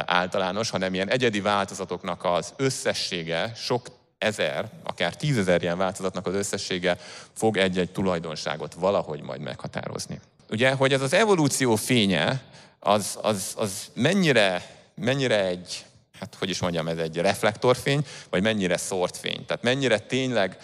általános, 0.05 0.69
hanem 0.69 0.93
ilyen 0.93 1.09
egyedi 1.09 1.41
változatoknak 1.41 2.23
az 2.23 2.53
összessége, 2.57 3.51
sok 3.55 3.87
ezer, 4.17 4.69
akár 4.83 5.15
tízezer 5.15 5.61
ilyen 5.61 5.77
változatnak 5.77 6.27
az 6.27 6.33
összessége 6.33 6.97
fog 7.33 7.57
egy-egy 7.57 7.91
tulajdonságot 7.91 8.73
valahogy 8.73 9.21
majd 9.21 9.41
meghatározni. 9.41 10.19
Ugye, 10.49 10.71
hogy 10.71 10.93
ez 10.93 11.01
az 11.01 11.13
evolúció 11.13 11.75
fénye, 11.75 12.41
az, 12.83 13.17
az, 13.21 13.53
az 13.57 13.71
mennyire, 13.93 14.65
mennyire 14.95 15.45
egy, 15.45 15.85
hát 16.19 16.35
hogy 16.39 16.49
is 16.49 16.59
mondjam, 16.59 16.87
ez 16.87 16.97
egy 16.97 17.17
reflektorfény, 17.17 18.05
vagy 18.29 18.41
mennyire 18.41 18.77
szórt 18.77 19.17
fény. 19.17 19.45
Tehát 19.45 19.63
mennyire 19.63 19.99
tényleg 19.99 20.57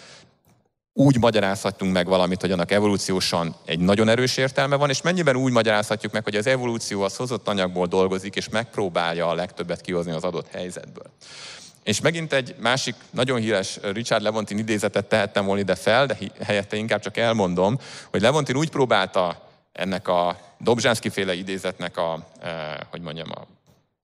úgy 0.92 1.18
magyarázhatunk 1.18 1.92
meg 1.92 2.06
valamit, 2.06 2.40
hogy 2.40 2.52
annak 2.52 2.70
evolúciósan 2.70 3.54
egy 3.64 3.78
nagyon 3.78 4.08
erős 4.08 4.36
értelme 4.36 4.76
van, 4.76 4.90
és 4.90 5.02
mennyiben 5.02 5.36
úgy 5.36 5.52
magyarázhatjuk 5.52 6.12
meg, 6.12 6.24
hogy 6.24 6.36
az 6.36 6.46
evolúció 6.46 7.02
az 7.02 7.16
hozott 7.16 7.48
anyagból 7.48 7.86
dolgozik, 7.86 8.36
és 8.36 8.48
megpróbálja 8.48 9.28
a 9.28 9.34
legtöbbet 9.34 9.80
kihozni 9.80 10.12
az 10.12 10.24
adott 10.24 10.50
helyzetből. 10.50 11.06
És 11.82 12.00
megint 12.00 12.32
egy 12.32 12.54
másik 12.58 12.94
nagyon 13.10 13.40
híres 13.40 13.78
Richard 13.92 14.22
Levontin 14.22 14.58
idézetet 14.58 15.06
tehettem 15.06 15.44
volna 15.44 15.60
ide 15.60 15.74
fel, 15.74 16.06
de 16.06 16.18
helyette 16.42 16.76
inkább 16.76 17.00
csak 17.00 17.16
elmondom, 17.16 17.78
hogy 18.10 18.20
Levontin 18.20 18.56
úgy 18.56 18.70
próbálta 18.70 19.49
ennek 19.72 20.08
a 20.08 20.40
Dobzsánszki 20.58 21.08
féle 21.08 21.34
idézetnek 21.34 21.96
a, 21.96 22.26
eh, 22.40 22.76
hogy 22.90 23.00
mondjam, 23.00 23.28
a 23.34 23.46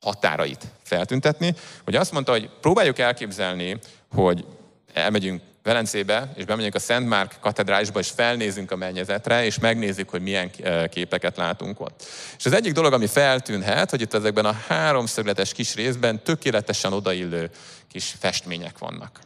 határait 0.01 0.67
feltüntetni, 0.83 1.55
hogy 1.85 1.95
azt 1.95 2.13
mondta, 2.13 2.33
hogy 2.33 2.51
próbáljuk 2.61 2.99
elképzelni, 2.99 3.79
hogy 4.15 4.45
elmegyünk 4.93 5.43
Velencébe, 5.63 6.33
és 6.35 6.45
bemegyünk 6.45 6.75
a 6.75 6.79
Szent 6.79 7.09
Márk 7.09 7.37
katedrálisba, 7.41 7.99
és 7.99 8.11
felnézünk 8.11 8.71
a 8.71 8.77
mennyezetre, 8.77 9.45
és 9.45 9.59
megnézzük, 9.59 10.09
hogy 10.09 10.23
milyen 10.23 10.51
eh, 10.63 10.87
képeket 10.89 11.37
látunk 11.37 11.81
ott. 11.81 12.05
És 12.39 12.47
az 12.47 12.53
egyik 12.53 12.73
dolog, 12.73 12.93
ami 12.93 13.07
feltűnhet, 13.07 13.91
hogy 13.91 14.01
itt 14.01 14.15
ezekben 14.15 14.45
a 14.45 14.57
háromszögletes 14.69 15.53
kis 15.53 15.75
részben 15.75 16.23
tökéletesen 16.23 16.93
odaillő 16.93 17.51
kis 17.89 18.15
festmények 18.19 18.79
vannak. 18.79 19.21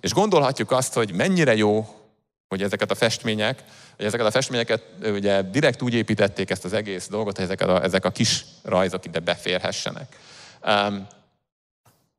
És 0.00 0.12
gondolhatjuk 0.12 0.70
azt, 0.70 0.94
hogy 0.94 1.12
mennyire 1.14 1.56
jó, 1.56 2.01
hogy 2.52 2.62
ezeket 2.62 2.90
a 2.90 2.94
festmények 2.94 3.62
hogy 3.96 4.04
ezeket 4.04 4.26
a 4.26 4.30
festményeket 4.30 4.82
ugye 5.02 5.42
direkt 5.42 5.82
úgy 5.82 5.94
építették 5.94 6.50
ezt 6.50 6.64
az 6.64 6.72
egész 6.72 7.08
dolgot, 7.08 7.36
hogy 7.36 7.44
ezek 7.44 7.60
a, 7.60 7.82
ezek 7.82 8.04
a 8.04 8.10
kis 8.10 8.44
rajzok 8.62 9.04
ide 9.04 9.18
beférhessenek. 9.18 10.16
Um, 10.66 11.06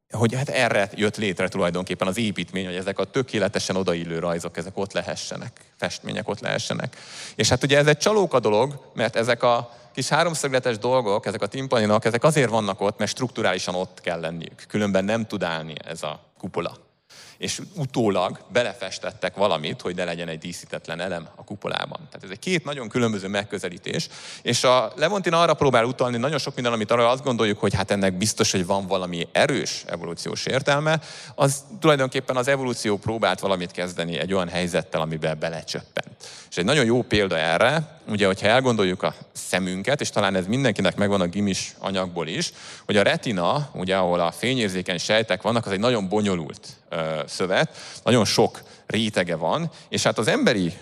hogy 0.10 0.36
hát 0.36 0.50
erre 0.50 0.90
jött 0.96 1.18
létre 1.18 1.48
tulajdonképpen 1.48 2.08
az 2.08 2.18
építmény, 2.18 2.66
hogy 2.66 2.75
ezek 2.75 3.00
a 3.00 3.04
tökéletesen 3.04 3.75
odaillő 3.75 4.20
rajzok, 4.20 4.58
ezek 4.58 4.78
ott 4.78 4.94
lehessenek, 4.94 5.62
festmények 5.75 6.30
ott 6.30 6.40
lehessenek. 6.40 6.98
És 7.36 7.50
hát 7.50 7.63
ugye 7.63 7.78
ez 7.78 7.88
egy 7.88 7.98
csalóka 7.98 8.40
dolog, 8.40 8.92
mert 8.94 9.16
ezek 9.16 9.44
a 9.44 9.78
kis 9.94 10.10
háromszögletes 10.10 10.78
dolgok, 10.78 11.25
ezek 11.25 11.42
a 11.42 11.48
timpaninak, 11.48 12.06
ezek 12.06 12.24
azért 12.24 12.50
vannak 12.50 12.82
ott, 12.82 12.98
mert 12.98 13.12
strukturálisan 13.12 13.75
ott 13.75 14.02
kell 14.02 14.20
lenniük. 14.20 14.63
Különben 14.68 15.06
nem 15.06 15.25
tud 15.25 15.44
állni 15.44 15.75
ez 15.86 16.04
a 16.04 16.20
kupola 16.38 16.92
és 17.38 17.62
utólag 17.75 18.40
belefestettek 18.52 19.36
valamit, 19.36 19.82
hogy 19.82 19.96
ne 19.96 20.04
legyen 20.04 20.28
egy 20.28 20.38
díszítetlen 20.38 21.00
elem 21.00 21.28
a 21.36 21.44
kupolában. 21.44 21.98
Tehát 21.98 22.24
ez 22.24 22.30
egy 22.30 22.40
két 22.40 22.63
nagyon 22.63 22.90
különböző 22.90 23.28
megközelítés, 23.28 24.10
és 24.42 24.63
a 24.63 24.92
Levontin 24.96 25.34
arra 25.34 25.54
próbál 25.54 25.86
utalni, 25.86 26.18
nagyon 26.18 26.38
sok 26.38 26.56
minden, 26.56 26.74
amit 26.74 26.92
arra 26.92 27.10
azt 27.10 27.24
gondoljuk, 27.24 27.60
hogy 27.60 27.74
hát 27.74 27.92
ennek 27.92 28.18
biztos, 28.18 28.52
hogy 28.52 28.66
van 28.66 28.88
valami 28.88 29.28
erős 29.32 29.84
evolúciós 29.88 30.46
értelme, 30.46 31.00
az 31.36 31.63
tulajdonképpen 31.80 32.36
az 32.36 32.48
evolúció 32.48 32.98
próbált 32.98 33.40
valamit 33.40 33.72
kezdeni 33.72 34.18
egy 34.18 34.34
olyan 34.34 34.50
helyzettel, 34.50 35.02
amiben 35.02 35.40
belecsöppent. 35.40 36.16
És 36.54 36.60
egy 36.60 36.66
nagyon 36.66 36.86
jó 36.86 37.02
példa 37.02 37.38
erre, 37.38 38.00
ugye, 38.08 38.26
hogyha 38.26 38.48
elgondoljuk 38.48 39.04
a 39.04 39.14
szemünket, 39.32 40.02
és 40.02 40.10
talán 40.10 40.36
ez 40.36 40.48
mindenkinek 40.48 40.96
megvan 40.96 41.22
a 41.22 41.28
gimis 41.28 41.76
anyagból 41.80 42.28
is, 42.28 42.52
hogy 42.86 42.98
a 42.98 43.02
retina, 43.02 43.70
ugye, 43.74 43.96
ahol 43.96 44.20
a 44.20 44.32
fényérzékeny 44.32 44.98
sejtek 44.98 45.42
vannak, 45.42 45.66
az 45.66 45.72
egy 45.72 45.80
nagyon 45.80 46.10
bonyolult 46.10 46.68
ö, 46.90 47.22
szövet, 47.28 47.78
nagyon 48.04 48.26
sok 48.26 48.62
rétege 48.86 49.36
van, 49.36 49.72
és 49.90 50.04
hát 50.04 50.18
az 50.18 50.28
emberi 50.28 50.74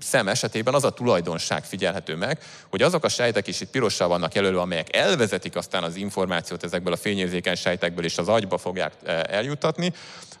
szem 0.00 0.28
esetében 0.28 0.74
az 0.74 0.84
a 0.84 0.90
tulajdonság 0.90 1.64
figyelhető 1.64 2.16
meg, 2.16 2.38
hogy 2.70 2.82
azok 2.82 3.04
a 3.04 3.08
sejtek 3.08 3.46
is 3.46 3.60
itt 3.60 3.70
pirossal 3.70 4.08
vannak 4.08 4.34
jelölve, 4.34 4.60
amelyek 4.60 4.96
elvezetik 4.96 5.56
aztán 5.56 5.82
az 5.82 5.96
információt 5.96 6.64
ezekből 6.64 6.92
a 6.92 6.96
fényérzékeny 6.96 7.54
sejtekből, 7.54 8.04
és 8.04 8.18
az 8.18 8.28
agyba 8.28 8.58
fogják 8.58 8.92
eljuttatni, 9.28 9.92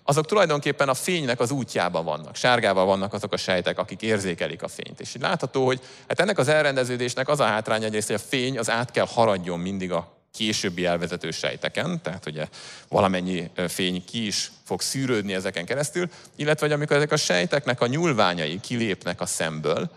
azok 0.02 0.26
tulajdonképpen 0.26 0.88
a 0.88 0.94
fénynek 0.94 1.40
az 1.40 1.50
útjában 1.50 2.04
vannak. 2.04 2.36
Sárgával 2.36 2.84
vannak 2.84 3.12
azok 3.12 3.32
a 3.32 3.36
sejtek, 3.36 3.78
akik 3.78 4.02
érzékelik 4.02 4.62
a 4.62 4.68
fényt. 4.68 5.00
És 5.00 5.14
így 5.14 5.22
látható, 5.22 5.66
hogy 5.66 5.80
hát 6.08 6.20
ennek 6.20 6.38
az 6.38 6.48
elrendeződésnek 6.48 7.28
az 7.28 7.40
a 7.40 7.44
hátrány 7.44 7.84
egyrészt, 7.84 8.06
hogy 8.06 8.16
a 8.16 8.28
fény 8.28 8.58
az 8.58 8.70
át 8.70 8.90
kell 8.90 9.06
haradjon 9.06 9.58
mindig 9.58 9.92
a 9.92 10.15
későbbi 10.36 10.86
elvezető 10.86 11.30
sejteken, 11.30 12.02
tehát 12.02 12.26
ugye 12.26 12.48
valamennyi 12.88 13.50
fény 13.68 14.04
ki 14.04 14.26
is 14.26 14.50
fog 14.64 14.80
szűrődni 14.80 15.34
ezeken 15.34 15.64
keresztül, 15.64 16.10
illetve 16.36 16.66
hogy 16.66 16.74
amikor 16.74 16.96
ezek 16.96 17.12
a 17.12 17.16
sejteknek 17.16 17.80
a 17.80 17.86
nyúlványai 17.86 18.60
kilépnek 18.60 19.20
a 19.20 19.26
szemből, 19.26 19.90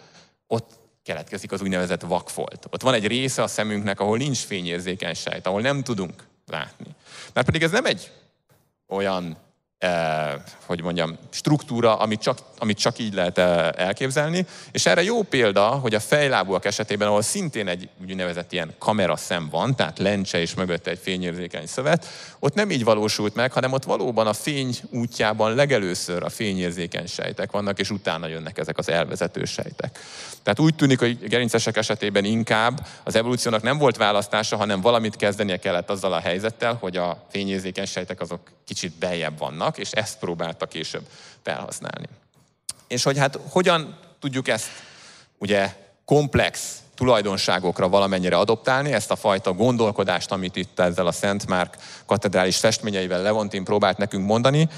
ott 0.48 0.72
keletkezik 1.04 1.52
az 1.52 1.62
úgynevezett 1.62 2.02
vakfolt. 2.02 2.68
Ott 2.70 2.82
van 2.82 2.94
egy 2.94 3.08
része 3.08 3.44
a 3.44 3.48
szemünknek, 3.48 4.00
ahol 4.00 4.18
nincs 4.18 4.38
fényérzékeny 4.38 5.14
sejt, 5.14 5.48
ahol 5.48 5.62
nem 5.62 5.84
tudunk 5.84 6.24
látni. 6.46 6.96
Mert 7.34 7.46
pedig 7.46 7.64
ez 7.64 7.72
nem 7.72 7.86
egy 7.86 8.12
olyan 8.88 9.38
eh, 9.80 10.34
hogy 10.66 10.82
mondjam, 10.82 11.18
struktúra, 11.30 11.98
amit 11.98 12.22
csak, 12.22 12.38
amit 12.58 12.78
csak 12.78 13.00
így 13.00 13.14
lehet 13.14 13.38
eh, 13.38 13.68
elképzelni. 13.76 14.46
És 14.72 14.86
erre 14.86 15.04
jó 15.04 15.22
példa, 15.22 15.68
hogy 15.68 15.96
a 15.96 16.00
fejlábúak 16.00 16.66
esetében, 16.66 17.08
ahol 17.08 17.22
szintén 17.22 17.68
egy 17.68 17.90
úgynevezett 18.02 18.52
ilyen 18.52 18.74
kameraszem 18.78 19.50
van, 19.50 19.76
tehát 19.76 20.00
lencse 20.00 20.40
és 20.40 20.54
mögötte 20.54 20.92
egy 20.92 21.00
fényérzékeny 21.02 21.66
szövet, 21.66 22.06
ott 22.40 22.54
nem 22.54 22.72
így 22.72 22.84
valósult 22.84 23.36
meg, 23.36 23.52
hanem 23.52 23.74
ott 23.74 23.84
valóban 23.84 24.28
a 24.28 24.34
fény 24.34 24.76
útjában 24.92 25.56
legelőször 25.56 26.24
a 26.24 26.30
fényérzékeny 26.30 27.08
sejtek 27.08 27.52
vannak, 27.52 27.80
és 27.80 27.90
utána 27.90 28.28
jönnek 28.28 28.58
ezek 28.58 28.78
az 28.78 28.90
elvezető 28.90 29.46
sejtek. 29.46 30.00
Tehát 30.44 30.60
úgy 30.60 30.76
tűnik, 30.76 31.00
hogy 31.00 31.28
gerincesek 31.28 31.78
esetében 31.78 32.26
inkább 32.26 32.88
az 33.04 33.16
evolúciónak 33.16 33.62
nem 33.62 33.78
volt 33.78 33.98
választása, 33.98 34.58
hanem 34.58 34.82
valamit 34.82 35.16
kezdenie 35.16 35.58
kellett 35.58 35.90
azzal 35.90 36.14
a 36.14 36.20
helyzettel, 36.20 36.74
hogy 36.74 36.98
a 36.98 37.26
fényérzékeny 37.30 37.86
sejtek 37.86 38.22
azok 38.22 38.40
kicsit 38.66 38.94
beljebb 39.00 39.38
vannak, 39.38 39.69
és 39.78 39.92
ezt 39.92 40.20
próbálta 40.20 40.66
később 40.66 41.08
felhasználni. 41.42 42.08
És 42.88 43.04
hogy 43.04 43.18
hát 43.18 43.40
hogyan 43.50 44.00
tudjuk 44.20 44.48
ezt 44.48 44.68
ugye 45.38 45.76
komplex 46.06 46.78
tulajdonságokra 47.00 47.90
valamennyire 47.90 48.38
adoptálni, 48.38 48.94
ezt 48.94 49.12
a 49.12 49.16
fajta 49.16 49.54
gondolkodást, 49.54 50.32
amit 50.32 50.56
itt 50.56 50.80
ezzel 50.80 51.08
a 51.08 51.12
Szent 51.12 51.48
Márk 51.48 51.78
katedrális 52.06 52.58
festményeivel 52.58 53.22
Levontin 53.22 53.64
próbált 53.64 53.98
nekünk 53.98 54.26
mondani. 54.26 54.70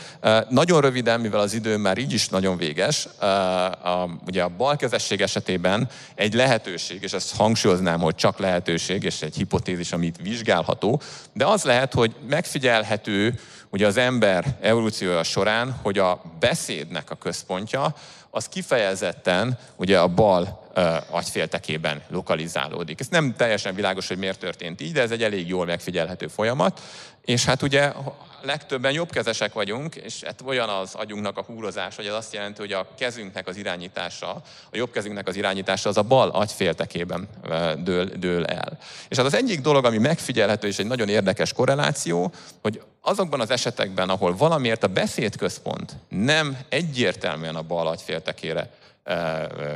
Nagyon 0.49 0.81
röviden, 0.81 1.19
mivel 1.19 1.39
az 1.39 1.53
idő 1.53 1.77
már 1.77 1.97
így 1.97 2.13
is 2.13 2.29
nagyon 2.29 2.57
véges, 2.57 3.05
a, 3.05 4.09
ugye 4.27 4.43
a 4.43 4.51
balkezesség 4.57 5.21
esetében 5.21 5.89
egy 6.15 6.33
lehetőség, 6.33 7.03
és 7.03 7.13
ezt 7.13 7.35
hangsúlyoznám, 7.35 7.99
hogy 7.99 8.15
csak 8.15 8.39
lehetőség, 8.39 9.03
és 9.03 9.21
egy 9.21 9.35
hipotézis, 9.35 9.91
amit 9.91 10.19
vizsgálható, 10.21 11.01
de 11.33 11.45
az 11.45 11.63
lehet, 11.63 11.93
hogy 11.93 12.15
megfigyelhető 12.29 13.39
ugye 13.69 13.87
az 13.87 13.97
ember 13.97 14.57
evolúciója 14.61 15.23
során, 15.23 15.79
hogy 15.81 15.97
a 15.97 16.21
beszédnek 16.39 17.11
a 17.11 17.15
központja 17.15 17.95
az 18.29 18.45
kifejezetten 18.47 19.57
ugye 19.75 19.99
a 19.99 20.07
bal 20.07 20.60
agyféltekében 21.09 22.01
lokalizálódik. 22.09 22.99
Ez 22.99 23.07
nem 23.07 23.35
teljesen 23.35 23.75
világos, 23.75 24.07
hogy 24.07 24.17
miért 24.17 24.39
történt 24.39 24.81
így, 24.81 24.91
de 24.91 25.01
ez 25.01 25.11
egy 25.11 25.23
elég 25.23 25.47
jól 25.47 25.65
megfigyelhető 25.65 26.27
folyamat. 26.27 26.81
És 27.25 27.45
hát 27.45 27.61
ugye 27.61 27.93
legtöbben 28.41 28.91
jobbkezesek 28.91 29.53
vagyunk, 29.53 29.95
és 29.95 30.23
hát 30.23 30.41
olyan 30.45 30.69
az 30.69 30.95
agyunknak 30.95 31.37
a 31.37 31.43
húrozás, 31.43 31.95
hogy 31.95 32.07
az 32.07 32.15
azt 32.15 32.33
jelenti, 32.33 32.59
hogy 32.59 32.71
a 32.71 32.87
kezünknek 32.97 33.47
az 33.47 33.57
irányítása, 33.57 34.29
a 34.71 34.77
jobb 34.77 34.91
kezünknek 34.91 35.27
az 35.27 35.35
irányítása 35.35 35.89
az 35.89 35.97
a 35.97 36.03
bal 36.03 36.29
agyféltekében 36.29 37.27
dől, 37.77 38.05
dől 38.05 38.45
el. 38.45 38.77
És 39.09 39.17
hát 39.17 39.25
az 39.25 39.33
egyik 39.33 39.61
dolog, 39.61 39.85
ami 39.85 39.97
megfigyelhető, 39.97 40.67
és 40.67 40.79
egy 40.79 40.87
nagyon 40.87 41.09
érdekes 41.09 41.53
korreláció, 41.53 42.31
hogy 42.61 42.81
azokban 43.01 43.39
az 43.39 43.49
esetekben, 43.49 44.09
ahol 44.09 44.35
valamiért 44.35 44.83
a 44.83 44.87
beszédközpont 44.87 45.95
nem 46.09 46.57
egyértelműen 46.69 47.55
a 47.55 47.61
bal 47.61 47.87
agyféltekére 47.87 48.69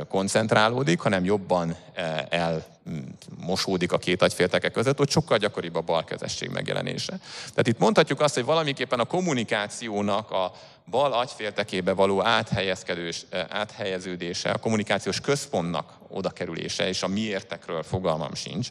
koncentrálódik, 0.08 1.00
hanem 1.00 1.24
jobban 1.24 1.76
elmosódik 2.28 3.92
a 3.92 3.98
két 3.98 4.22
agyfélteke 4.22 4.68
között, 4.68 5.00
ott 5.00 5.10
sokkal 5.10 5.38
gyakoribb 5.38 5.74
a 5.74 5.80
balkezesség 5.80 6.48
megjelenése. 6.48 7.18
Tehát 7.40 7.66
itt 7.66 7.78
mondhatjuk 7.78 8.20
azt, 8.20 8.34
hogy 8.34 8.44
valamiképpen 8.44 9.00
a 9.00 9.04
kommunikációnak 9.04 10.30
a 10.30 10.52
bal 10.90 11.12
agyféltekébe 11.12 11.92
való 11.92 12.24
áthelyezkedős, 12.24 13.24
áthelyeződése, 13.48 14.50
a 14.50 14.58
kommunikációs 14.58 15.20
központnak 15.20 15.92
oda 16.08 16.30
kerülése, 16.30 16.88
és 16.88 17.02
a 17.02 17.08
miértekről 17.08 17.82
fogalmam 17.82 18.34
sincs, 18.34 18.68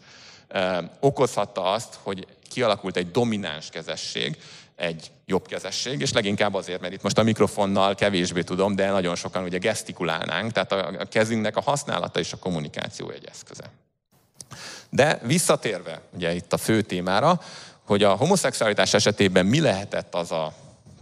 okozhatta 0.99 1.71
azt, 1.71 1.99
hogy 2.01 2.27
kialakult 2.49 2.97
egy 2.97 3.11
domináns 3.11 3.69
kezesség, 3.69 4.37
egy 4.75 5.11
jobbkezesség, 5.25 6.01
és 6.01 6.13
leginkább 6.13 6.53
azért, 6.53 6.81
mert 6.81 6.93
itt 6.93 7.01
most 7.01 7.17
a 7.17 7.23
mikrofonnal 7.23 7.95
kevésbé 7.95 8.41
tudom, 8.41 8.75
de 8.75 8.91
nagyon 8.91 9.15
sokan 9.15 9.43
ugye 9.43 9.57
gesztikulálnánk, 9.57 10.51
tehát 10.51 10.71
a 10.71 11.05
kezünknek 11.09 11.57
a 11.57 11.61
használata 11.61 12.19
is 12.19 12.33
a 12.33 12.37
kommunikáció 12.37 13.09
egy 13.09 13.25
eszköze. 13.31 13.63
De 14.89 15.19
visszatérve 15.23 16.01
ugye 16.15 16.33
itt 16.33 16.53
a 16.53 16.57
fő 16.57 16.81
témára, 16.81 17.41
hogy 17.85 18.03
a 18.03 18.15
homoszexualitás 18.15 18.93
esetében 18.93 19.45
mi 19.45 19.59
lehetett 19.59 20.15
az 20.15 20.31
a 20.31 20.53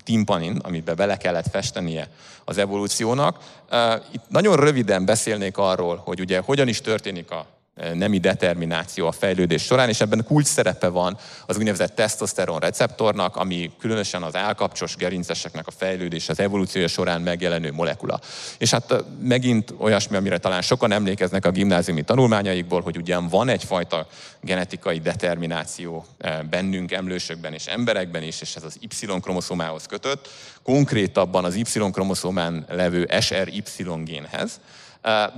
timpanin, 0.03 0.57
amiben 0.57 0.95
bele 0.95 1.17
kellett 1.17 1.49
festenie 1.51 2.09
az 2.45 2.57
evolúciónak. 2.57 3.63
Itt 4.12 4.23
nagyon 4.29 4.55
röviden 4.55 5.05
beszélnék 5.05 5.57
arról, 5.57 6.01
hogy 6.05 6.19
ugye 6.19 6.39
hogyan 6.39 6.67
is 6.67 6.81
történik 6.81 7.31
a 7.31 7.47
nemi 7.93 8.17
determináció 8.17 9.07
a 9.07 9.12
fejlődés 9.12 9.63
során, 9.63 9.89
és 9.89 10.01
ebben 10.01 10.23
kulcs 10.27 10.45
szerepe 10.45 10.88
van 10.88 11.17
az 11.45 11.57
úgynevezett 11.57 11.95
tesztoszteron 11.95 12.59
receptornak, 12.59 13.36
ami 13.36 13.71
különösen 13.79 14.23
az 14.23 14.36
állkapcsos 14.36 14.95
gerinceseknek 14.95 15.67
a 15.67 15.71
fejlődés, 15.71 16.29
az 16.29 16.39
evolúciója 16.39 16.88
során 16.88 17.21
megjelenő 17.21 17.71
molekula. 17.71 18.19
És 18.57 18.69
hát 18.69 19.03
megint 19.21 19.73
olyasmi, 19.77 20.15
amire 20.15 20.38
talán 20.38 20.62
sokan 20.62 20.91
emlékeznek 20.91 21.45
a 21.45 21.51
gimnáziumi 21.51 22.03
tanulmányaikból, 22.03 22.81
hogy 22.81 22.97
ugyan 22.97 23.27
van 23.27 23.49
egyfajta 23.49 24.07
genetikai 24.41 24.99
determináció 24.99 26.05
bennünk, 26.49 26.91
emlősökben 26.91 27.53
és 27.53 27.65
emberekben 27.65 28.23
is, 28.23 28.41
és 28.41 28.55
ez 28.55 28.63
az 28.63 28.77
Y-kromoszómához 28.79 29.86
kötött, 29.86 30.29
konkrétabban 30.63 31.45
az 31.45 31.55
Y-kromoszómán 31.55 32.65
levő 32.69 33.09
SRY 33.19 33.63
génhez, 34.03 34.59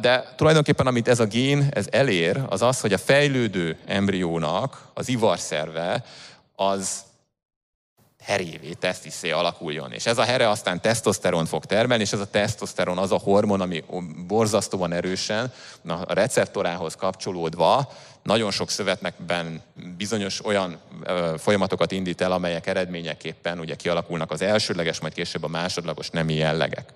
de 0.01 0.33
tulajdonképpen 0.35 0.87
amit 0.87 1.07
ez 1.07 1.19
a 1.19 1.25
gén 1.25 1.67
ez 1.71 1.87
elér, 1.91 2.41
az 2.49 2.61
az, 2.61 2.79
hogy 2.79 2.93
a 2.93 2.97
fejlődő 2.97 3.77
embriónak 3.85 4.87
az 4.93 5.09
ivarszerve 5.09 6.03
az 6.55 7.03
herévé, 8.25 8.71
tesztiszé 8.79 9.31
alakuljon. 9.31 9.91
És 9.91 10.05
ez 10.05 10.17
a 10.17 10.23
here 10.23 10.49
aztán 10.49 10.81
tesztoszteron 10.81 11.45
fog 11.45 11.65
termelni, 11.65 12.03
és 12.03 12.13
ez 12.13 12.19
a 12.19 12.29
tesztoszteron 12.29 12.97
az 12.97 13.11
a 13.11 13.17
hormon, 13.17 13.61
ami 13.61 13.83
borzasztóan 14.27 14.93
erősen 14.93 15.51
a 15.87 16.13
receptorához 16.13 16.95
kapcsolódva 16.95 17.91
nagyon 18.23 18.51
sok 18.51 18.69
szövetnekben 18.69 19.61
bizonyos 19.97 20.45
olyan 20.45 20.77
folyamatokat 21.37 21.91
indít 21.91 22.21
el, 22.21 22.31
amelyek 22.31 22.67
eredményeképpen 22.67 23.59
ugye 23.59 23.75
kialakulnak 23.75 24.31
az 24.31 24.41
elsődleges, 24.41 24.99
majd 24.99 25.13
később 25.13 25.43
a 25.43 25.47
másodlagos 25.47 26.09
nemi 26.09 26.33
jellegek. 26.33 26.93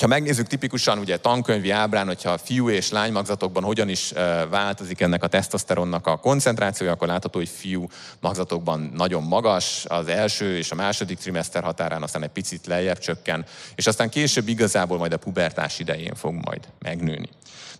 Ha 0.00 0.06
megnézzük 0.06 0.46
tipikusan 0.46 0.98
ugye 0.98 1.16
tankönyvi 1.16 1.70
ábrán, 1.70 2.06
hogyha 2.06 2.30
a 2.30 2.38
fiú 2.38 2.68
és 2.70 2.90
lány 2.90 3.12
magzatokban 3.12 3.62
hogyan 3.62 3.88
is 3.88 4.12
változik 4.50 5.00
ennek 5.00 5.22
a 5.22 5.26
tesztoszteronnak 5.26 6.06
a 6.06 6.16
koncentrációja, 6.16 6.92
akkor 6.92 7.08
látható, 7.08 7.38
hogy 7.38 7.48
fiú 7.48 7.86
magzatokban 8.20 8.90
nagyon 8.94 9.22
magas, 9.22 9.84
az 9.88 10.08
első 10.08 10.56
és 10.56 10.70
a 10.70 10.74
második 10.74 11.18
trimester 11.18 11.62
határán 11.62 12.02
aztán 12.02 12.22
egy 12.22 12.28
picit 12.28 12.66
lejjebb 12.66 12.98
csökken, 12.98 13.44
és 13.74 13.86
aztán 13.86 14.08
később 14.08 14.48
igazából 14.48 14.98
majd 14.98 15.12
a 15.12 15.16
pubertás 15.16 15.78
idején 15.78 16.14
fog 16.14 16.34
majd 16.44 16.68
megnőni. 16.78 17.28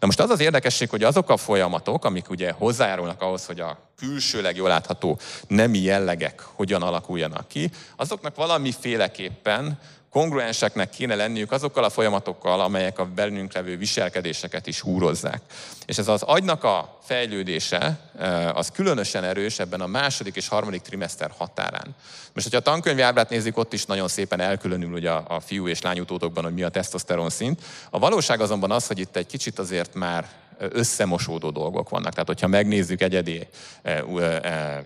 Na 0.00 0.06
most 0.06 0.20
az 0.20 0.30
az 0.30 0.40
érdekesség, 0.40 0.90
hogy 0.90 1.02
azok 1.02 1.30
a 1.30 1.36
folyamatok, 1.36 2.04
amik 2.04 2.30
ugye 2.30 2.50
hozzájárulnak 2.50 3.22
ahhoz, 3.22 3.46
hogy 3.46 3.60
a 3.60 3.78
külsőleg 3.96 4.56
jól 4.56 4.68
látható 4.68 5.18
nemi 5.48 5.78
jellegek 5.78 6.40
hogyan 6.40 6.82
alakuljanak 6.82 7.48
ki, 7.48 7.70
azoknak 7.96 8.36
valamiféleképpen 8.36 9.78
kongruenseknek 10.14 10.90
kéne 10.90 11.14
lenniük 11.14 11.52
azokkal 11.52 11.84
a 11.84 11.90
folyamatokkal, 11.90 12.60
amelyek 12.60 12.98
a 12.98 13.04
belünk 13.04 13.52
levő 13.52 13.76
viselkedéseket 13.76 14.66
is 14.66 14.80
húrozzák. 14.80 15.40
És 15.86 15.98
ez 15.98 16.08
az 16.08 16.22
agynak 16.22 16.64
a 16.64 16.98
fejlődése, 17.02 17.98
eh, 18.18 18.56
az 18.56 18.70
különösen 18.70 19.24
erős 19.24 19.58
ebben 19.58 19.80
a 19.80 19.86
második 19.86 20.36
és 20.36 20.48
harmadik 20.48 20.82
trimester 20.82 21.30
határán. 21.38 21.94
Most, 22.32 22.46
hogyha 22.46 22.58
a 22.58 22.72
tankönyvi 22.72 23.00
ábrát 23.00 23.30
nézik, 23.30 23.58
ott 23.58 23.72
is 23.72 23.84
nagyon 23.84 24.08
szépen 24.08 24.40
elkülönül 24.40 24.92
ugye 24.92 25.10
a, 25.10 25.24
a 25.28 25.40
fiú 25.40 25.68
és 25.68 25.80
lány 25.80 26.00
utódokban, 26.00 26.44
hogy 26.44 26.54
mi 26.54 26.62
a 26.62 26.68
tesztoszteron 26.68 27.30
szint. 27.30 27.62
A 27.90 27.98
valóság 27.98 28.40
azonban 28.40 28.70
az, 28.70 28.86
hogy 28.86 28.98
itt 28.98 29.16
egy 29.16 29.26
kicsit 29.26 29.58
azért 29.58 29.94
már 29.94 30.28
összemosódó 30.70 31.50
dolgok 31.50 31.88
vannak. 31.88 32.12
Tehát, 32.12 32.26
hogyha 32.26 32.46
megnézzük 32.46 33.02
egyedi 33.02 33.46
e, 33.82 34.04
e, 34.42 34.84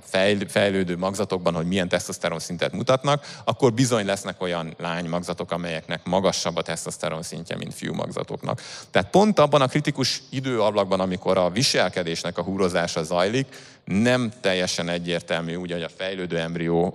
fejlődő 0.49 0.97
magzatokban, 0.97 1.55
hogy 1.55 1.67
milyen 1.67 1.89
tesztoszteron 1.89 2.39
szintet 2.39 2.73
mutatnak, 2.73 3.27
akkor 3.45 3.73
bizony 3.73 4.07
lesznek 4.07 4.43
olyan 4.43 4.75
lány 4.79 5.09
magzatok, 5.09 5.51
amelyeknek 5.51 6.05
magasabb 6.05 6.57
a 6.57 6.63
tesztoszteron 6.63 7.23
szintje, 7.23 7.57
mint 7.57 7.75
fiú 7.75 7.95
magzatoknak. 7.95 8.63
Tehát 8.91 9.11
pont 9.11 9.39
abban 9.39 9.61
a 9.61 9.67
kritikus 9.67 10.23
időablakban, 10.31 11.01
amikor 11.01 11.39
a 11.39 11.51
viselkedésnek 11.51 12.39
a 12.39 12.43
húrozása 12.43 13.03
zajlik, 13.03 13.47
nem 13.85 14.33
teljesen 14.41 14.89
egyértelmű, 14.89 15.57
ugye, 15.57 15.75
hogy 15.75 15.83
a 15.83 15.89
fejlődő 15.97 16.39
embrió 16.39 16.95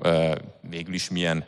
végül 0.70 0.94
is 0.94 1.10
milyen 1.10 1.46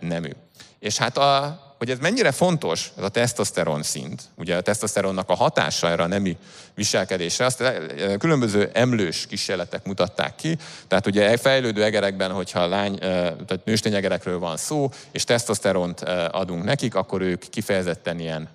nemű. 0.00 0.30
És 0.78 0.96
hát 0.96 1.18
a, 1.18 1.60
hogy 1.82 1.90
ez 1.90 1.98
mennyire 1.98 2.32
fontos, 2.32 2.92
ez 2.98 3.04
a 3.04 3.08
tesztoszteron 3.08 3.82
szint, 3.82 4.22
ugye 4.36 4.56
a 4.56 4.60
tesztoszteronnak 4.60 5.28
a 5.30 5.34
hatása 5.34 5.88
erre 5.88 6.02
a 6.02 6.06
nemi 6.06 6.36
viselkedésre, 6.74 7.44
azt 7.44 7.60
eh, 7.60 7.76
különböző 8.18 8.70
emlős 8.72 9.26
kísérletek 9.26 9.84
mutatták 9.84 10.34
ki, 10.34 10.58
tehát 10.88 11.06
ugye 11.06 11.36
fejlődő 11.36 11.84
egerekben, 11.84 12.30
hogyha 12.30 12.66
lány, 12.66 12.92
eh, 12.92 12.98
tehát 13.46 13.60
nőstény 13.64 13.94
egerekről 13.94 14.38
van 14.38 14.56
szó, 14.56 14.90
és 15.10 15.24
tesztoszteront 15.24 16.02
eh, 16.02 16.34
adunk 16.34 16.64
nekik, 16.64 16.94
akkor 16.94 17.20
ők 17.20 17.48
kifejezetten 17.48 18.20
ilyen 18.20 18.48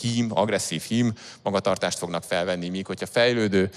hím, 0.00 0.30
agresszív 0.30 0.82
hím 0.82 1.12
magatartást 1.42 1.98
fognak 1.98 2.22
felvenni, 2.22 2.68
míg 2.68 2.86
hogyha 2.86 3.06
fejlődő 3.06 3.70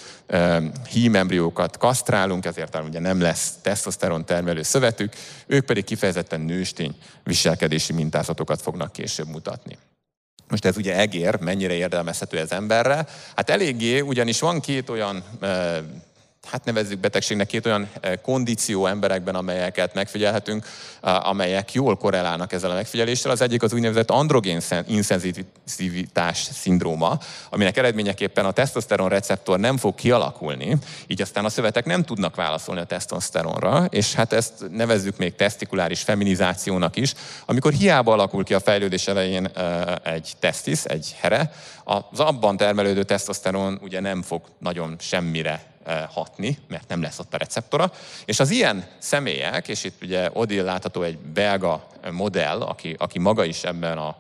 hím 0.90 1.16
embriókat 1.16 1.78
kasztrálunk, 1.78 2.46
ezért 2.46 2.78
ugye 2.88 3.00
nem 3.00 3.22
lesz 3.22 3.54
tesztoszteron 3.62 4.26
termelő 4.26 4.62
szövetük, 4.62 5.14
ők 5.46 5.66
pedig 5.66 5.84
kifejezetten 5.84 6.42
nőstény 6.42 6.96
viselkedési 7.24 7.94
mintázatokat 7.94 8.62
fognak 8.62 8.87
később 8.92 9.28
mutatni. 9.28 9.78
Most 10.50 10.66
ez 10.66 10.78
ugye 10.78 10.96
egér, 10.96 11.40
mennyire 11.40 11.74
érdelmezhető 11.74 12.38
ez 12.38 12.52
emberre? 12.52 13.08
Hát 13.36 13.50
eléggé, 13.50 14.00
ugyanis 14.00 14.40
van 14.40 14.60
két 14.60 14.90
olyan 14.90 15.24
hát 16.52 16.66
nevezzük 16.66 17.00
betegségnek, 17.00 17.48
két 17.48 17.66
olyan 17.66 17.90
eh, 18.00 18.14
kondíció 18.22 18.86
emberekben, 18.86 19.36
amelyeket 19.36 19.94
megfigyelhetünk, 19.94 20.66
amelyek 21.02 21.74
jól 21.74 21.98
korrelálnak 21.98 22.54
ezzel 22.54 22.72
a 22.72 22.74
megfigyeléssel. 22.74 23.32
Az 23.32 23.42
egyik 23.42 23.64
az 23.64 23.74
úgynevezett 23.74 24.12
androgén 24.12 24.62
inszenzivitás 24.88 26.38
szindróma, 26.38 27.20
aminek 27.50 27.78
eredményeképpen 27.78 28.46
a 28.46 28.52
tesztoszteron 28.52 29.10
receptor 29.10 29.60
nem 29.60 29.78
fog 29.78 29.96
kialakulni, 29.96 30.78
így 31.08 31.22
aztán 31.22 31.46
a 31.46 31.50
szövetek 31.50 31.86
nem 31.86 32.04
tudnak 32.04 32.36
válaszolni 32.36 32.82
a 32.82 32.86
tesztoszteronra, 32.86 33.86
és 33.90 34.14
hát 34.14 34.34
ezt 34.34 34.54
nevezzük 34.72 35.18
még 35.18 35.36
tesztikuláris 35.36 36.02
feminizációnak 36.02 36.96
is, 36.96 37.14
amikor 37.46 37.74
hiába 37.74 38.14
alakul 38.14 38.44
ki 38.44 38.54
a 38.54 38.60
fejlődés 38.60 39.08
elején 39.08 39.46
eh, 39.46 39.84
egy 40.04 40.34
tesztis, 40.40 40.84
egy 40.84 41.16
here, 41.20 41.52
az 41.84 42.20
abban 42.20 42.58
termelődő 42.58 43.04
tesztoszteron 43.04 43.80
ugye 43.82 44.00
nem 44.00 44.22
fog 44.22 44.42
nagyon 44.60 44.96
semmire 45.00 45.77
hatni, 46.10 46.58
mert 46.68 46.88
nem 46.88 47.02
lesz 47.02 47.20
ott 47.20 47.34
a 47.34 47.38
receptora. 47.38 47.92
És 48.26 48.40
az 48.40 48.50
ilyen 48.50 48.88
személyek, 48.98 49.68
és 49.68 49.84
itt 49.84 50.04
ugye 50.04 50.30
Odil 50.34 50.64
látható 50.64 51.02
egy 51.02 51.18
belga 51.18 51.88
modell, 52.12 52.62
aki, 52.62 52.96
aki 52.98 53.20
maga 53.20 53.44
is 53.44 53.64
ebben 53.64 53.98
a 53.98 54.16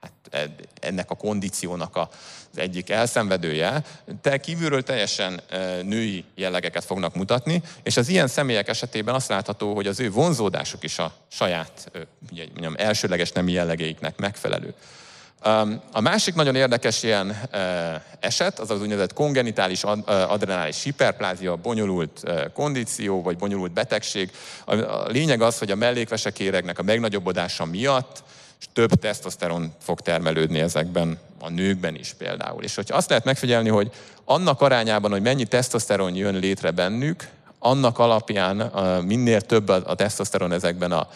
hát 0.00 0.50
ennek 0.80 1.10
a 1.10 1.14
kondíciónak 1.14 1.96
az 1.96 2.08
egyik 2.54 2.90
elszenvedője, 2.90 3.82
te 4.20 4.38
kívülről 4.38 4.82
teljesen 4.82 5.40
női 5.82 6.24
jellegeket 6.34 6.84
fognak 6.84 7.14
mutatni, 7.14 7.62
és 7.82 7.96
az 7.96 8.08
ilyen 8.08 8.28
személyek 8.28 8.68
esetében 8.68 9.14
azt 9.14 9.28
látható, 9.28 9.74
hogy 9.74 9.86
az 9.86 10.00
ő 10.00 10.10
vonzódásuk 10.10 10.84
is 10.84 10.98
a 10.98 11.12
saját 11.28 11.90
ugye, 12.30 12.44
mondjam, 12.44 12.74
elsőleges 12.76 13.32
nemi 13.32 13.52
jellegeiknek 13.52 14.16
megfelelő. 14.16 14.74
A 15.92 16.00
másik 16.00 16.34
nagyon 16.34 16.54
érdekes 16.54 17.02
ilyen 17.02 17.36
eset, 18.20 18.58
az 18.58 18.70
az 18.70 18.80
úgynevezett 18.80 19.12
kongenitális 19.12 19.84
adrenális 20.06 20.82
hiperplázia, 20.82 21.56
bonyolult 21.56 22.22
kondíció, 22.54 23.22
vagy 23.22 23.36
bonyolult 23.36 23.72
betegség. 23.72 24.30
A 24.66 25.08
lényeg 25.08 25.42
az, 25.42 25.58
hogy 25.58 25.70
a 25.70 25.76
mellékvesekéregnek 25.76 26.78
a 26.78 26.82
megnagyobbodása 26.82 27.64
miatt 27.64 28.22
több 28.72 28.94
tesztoszteron 28.94 29.74
fog 29.80 30.00
termelődni 30.00 30.58
ezekben 30.60 31.18
a 31.40 31.48
nőkben 31.48 31.94
is 31.94 32.14
például. 32.18 32.62
És 32.62 32.74
hogyha 32.74 32.96
azt 32.96 33.08
lehet 33.08 33.24
megfigyelni, 33.24 33.68
hogy 33.68 33.90
annak 34.24 34.60
arányában, 34.60 35.10
hogy 35.10 35.22
mennyi 35.22 35.44
tesztoszteron 35.44 36.14
jön 36.14 36.34
létre 36.34 36.70
bennük, 36.70 37.28
annak 37.62 37.98
alapján 37.98 38.56
minél 39.04 39.40
több 39.40 39.68
a 39.68 39.94
tesztoszteron 39.94 40.52
ezekben 40.52 40.92
a 40.92 41.08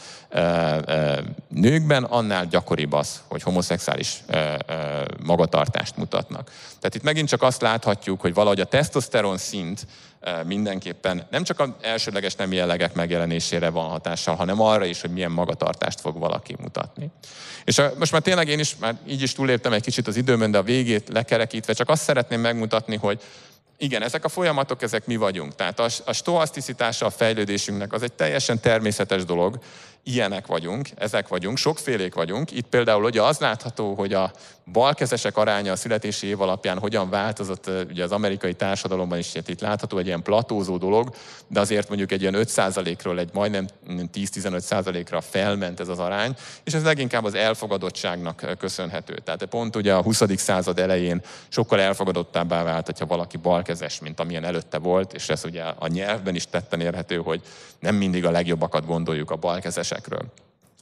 nőkben, 1.48 2.04
annál 2.04 2.46
gyakoribb 2.46 2.92
az, 2.92 3.22
hogy 3.28 3.42
homoszexuális 3.42 4.24
magatartást 5.22 5.96
mutatnak. 5.96 6.50
Tehát 6.78 6.94
itt 6.94 7.02
megint 7.02 7.28
csak 7.28 7.42
azt 7.42 7.60
láthatjuk, 7.60 8.20
hogy 8.20 8.34
valahogy 8.34 8.60
a 8.60 8.64
tesztoszteron 8.64 9.38
szint 9.38 9.86
mindenképpen 10.44 11.26
nem 11.30 11.42
csak 11.42 11.60
az 11.60 11.68
elsődleges 11.80 12.34
nem 12.34 12.52
jellegek 12.52 12.94
megjelenésére 12.94 13.70
van 13.70 13.88
hatással, 13.88 14.34
hanem 14.34 14.60
arra 14.60 14.84
is, 14.84 15.00
hogy 15.00 15.10
milyen 15.10 15.30
magatartást 15.30 16.00
fog 16.00 16.18
valaki 16.18 16.56
mutatni. 16.60 17.10
És 17.64 17.82
most 17.98 18.12
már 18.12 18.22
tényleg 18.22 18.48
én 18.48 18.58
is 18.58 18.76
már 18.76 18.96
így 19.06 19.22
is 19.22 19.32
túléptem 19.32 19.72
egy 19.72 19.82
kicsit 19.82 20.06
az 20.06 20.16
időmön, 20.16 20.50
de 20.50 20.58
a 20.58 20.62
végét 20.62 21.08
lekerekítve, 21.08 21.72
csak 21.72 21.88
azt 21.88 22.02
szeretném 22.02 22.40
megmutatni, 22.40 22.96
hogy 22.96 23.20
igen, 23.78 24.02
ezek 24.02 24.24
a 24.24 24.28
folyamatok, 24.28 24.82
ezek 24.82 25.06
mi 25.06 25.16
vagyunk. 25.16 25.54
Tehát 25.54 25.80
a, 25.80 25.88
a 26.04 26.12
stoaszticitása 26.12 27.06
a 27.06 27.10
fejlődésünknek 27.10 27.92
az 27.92 28.02
egy 28.02 28.12
teljesen 28.12 28.60
természetes 28.60 29.24
dolog, 29.24 29.58
ilyenek 30.04 30.46
vagyunk, 30.46 30.88
ezek 30.96 31.28
vagyunk, 31.28 31.56
sokfélék 31.56 32.14
vagyunk. 32.14 32.50
Itt 32.50 32.66
például 32.66 33.04
ugye 33.04 33.22
az 33.22 33.38
látható, 33.38 33.94
hogy 33.94 34.12
a 34.12 34.32
balkezesek 34.72 35.36
aránya 35.36 35.72
a 35.72 35.76
születési 35.76 36.26
év 36.26 36.40
alapján 36.40 36.78
hogyan 36.78 37.10
változott 37.10 37.70
ugye 37.90 38.04
az 38.04 38.12
amerikai 38.12 38.54
társadalomban 38.54 39.18
is, 39.18 39.34
itt 39.34 39.60
látható 39.60 39.98
egy 39.98 40.06
ilyen 40.06 40.22
platózó 40.22 40.76
dolog, 40.76 41.14
de 41.46 41.60
azért 41.60 41.88
mondjuk 41.88 42.12
egy 42.12 42.20
ilyen 42.20 42.34
5%-ról 42.36 43.18
egy 43.18 43.30
majdnem 43.32 43.66
10-15%-ra 43.88 45.20
felment 45.20 45.80
ez 45.80 45.88
az 45.88 45.98
arány, 45.98 46.34
és 46.64 46.74
ez 46.74 46.84
leginkább 46.84 47.24
az 47.24 47.34
elfogadottságnak 47.34 48.56
köszönhető. 48.58 49.14
Tehát 49.24 49.44
pont 49.44 49.76
ugye 49.76 49.94
a 49.94 50.02
20. 50.02 50.22
század 50.36 50.78
elején 50.78 51.22
sokkal 51.48 51.80
elfogadottabbá 51.80 52.62
vált, 52.62 52.86
hogyha 52.86 53.06
valaki 53.06 53.36
balkezes, 53.36 54.00
mint 54.00 54.20
amilyen 54.20 54.44
előtte 54.44 54.78
volt, 54.78 55.12
és 55.12 55.28
ez 55.28 55.44
ugye 55.44 55.62
a 55.62 55.86
nyelvben 55.86 56.34
is 56.34 56.46
tetten 56.46 56.80
érhető, 56.80 57.16
hogy 57.16 57.40
nem 57.78 57.94
mindig 57.94 58.24
a 58.24 58.30
legjobbakat 58.30 58.86
gondoljuk 58.86 59.30
a 59.30 59.36
balkezesekről. 59.94 60.32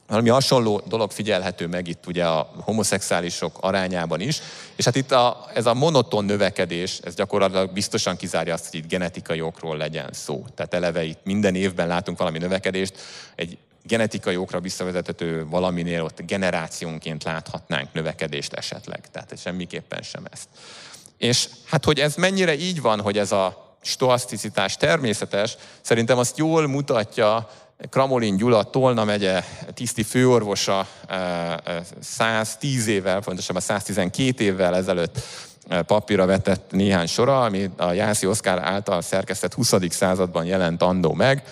Valami 0.07 0.29
hasonló 0.29 0.81
dolog 0.87 1.11
figyelhető 1.11 1.67
meg 1.67 1.87
itt 1.87 2.07
ugye 2.07 2.25
a 2.25 2.51
homoszexuálisok 2.55 3.57
arányában 3.61 4.19
is, 4.19 4.41
és 4.75 4.85
hát 4.85 4.95
itt 4.95 5.11
a, 5.11 5.49
ez 5.53 5.65
a 5.65 5.73
monoton 5.73 6.25
növekedés, 6.25 6.99
ez 7.03 7.15
gyakorlatilag 7.15 7.73
biztosan 7.73 8.15
kizárja 8.15 8.53
azt, 8.53 8.69
hogy 8.69 8.79
itt 8.79 8.87
genetikai 8.87 9.41
okról 9.41 9.77
legyen 9.77 10.09
szó. 10.11 10.45
Tehát 10.55 10.73
eleve 10.73 11.03
itt 11.03 11.19
minden 11.23 11.55
évben 11.55 11.87
látunk 11.87 12.17
valami 12.17 12.37
növekedést, 12.37 12.93
egy 13.35 13.57
genetikai 13.83 14.37
okra 14.37 14.59
visszavezethető 14.59 15.45
valaminél 15.45 16.03
ott 16.03 16.21
generációnként 16.21 17.23
láthatnánk 17.23 17.93
növekedést 17.93 18.53
esetleg. 18.53 19.11
Tehát 19.11 19.39
semmiképpen 19.39 20.01
sem 20.01 20.23
ezt. 20.31 20.47
És 21.17 21.47
hát, 21.65 21.85
hogy 21.85 21.99
ez 21.99 22.15
mennyire 22.15 22.55
így 22.55 22.81
van, 22.81 23.01
hogy 23.01 23.17
ez 23.17 23.31
a 23.31 23.63
stoaszticitás 23.81 24.77
természetes, 24.77 25.57
szerintem 25.81 26.17
azt 26.17 26.37
jól 26.37 26.67
mutatja 26.67 27.49
Kramolin 27.89 28.37
Gyula, 28.37 28.63
Tolna 28.63 29.03
megye 29.03 29.43
tiszti 29.73 30.03
főorvosa 30.03 30.87
110 31.99 32.81
eh, 32.81 32.87
eh, 32.87 32.93
évvel, 32.93 33.19
pontosabban 33.19 33.61
112 33.61 34.43
évvel 34.43 34.75
ezelőtt 34.75 35.19
eh, 35.67 35.81
papírra 35.81 36.25
vetett 36.25 36.71
néhány 36.71 37.07
sora, 37.07 37.41
ami 37.41 37.69
a 37.77 37.91
Jászi 37.91 38.27
Oszkár 38.27 38.59
által 38.59 39.01
szerkesztett 39.01 39.53
20. 39.53 39.73
században 39.89 40.45
jelent 40.45 40.81
andó 40.81 41.13
meg. 41.13 41.43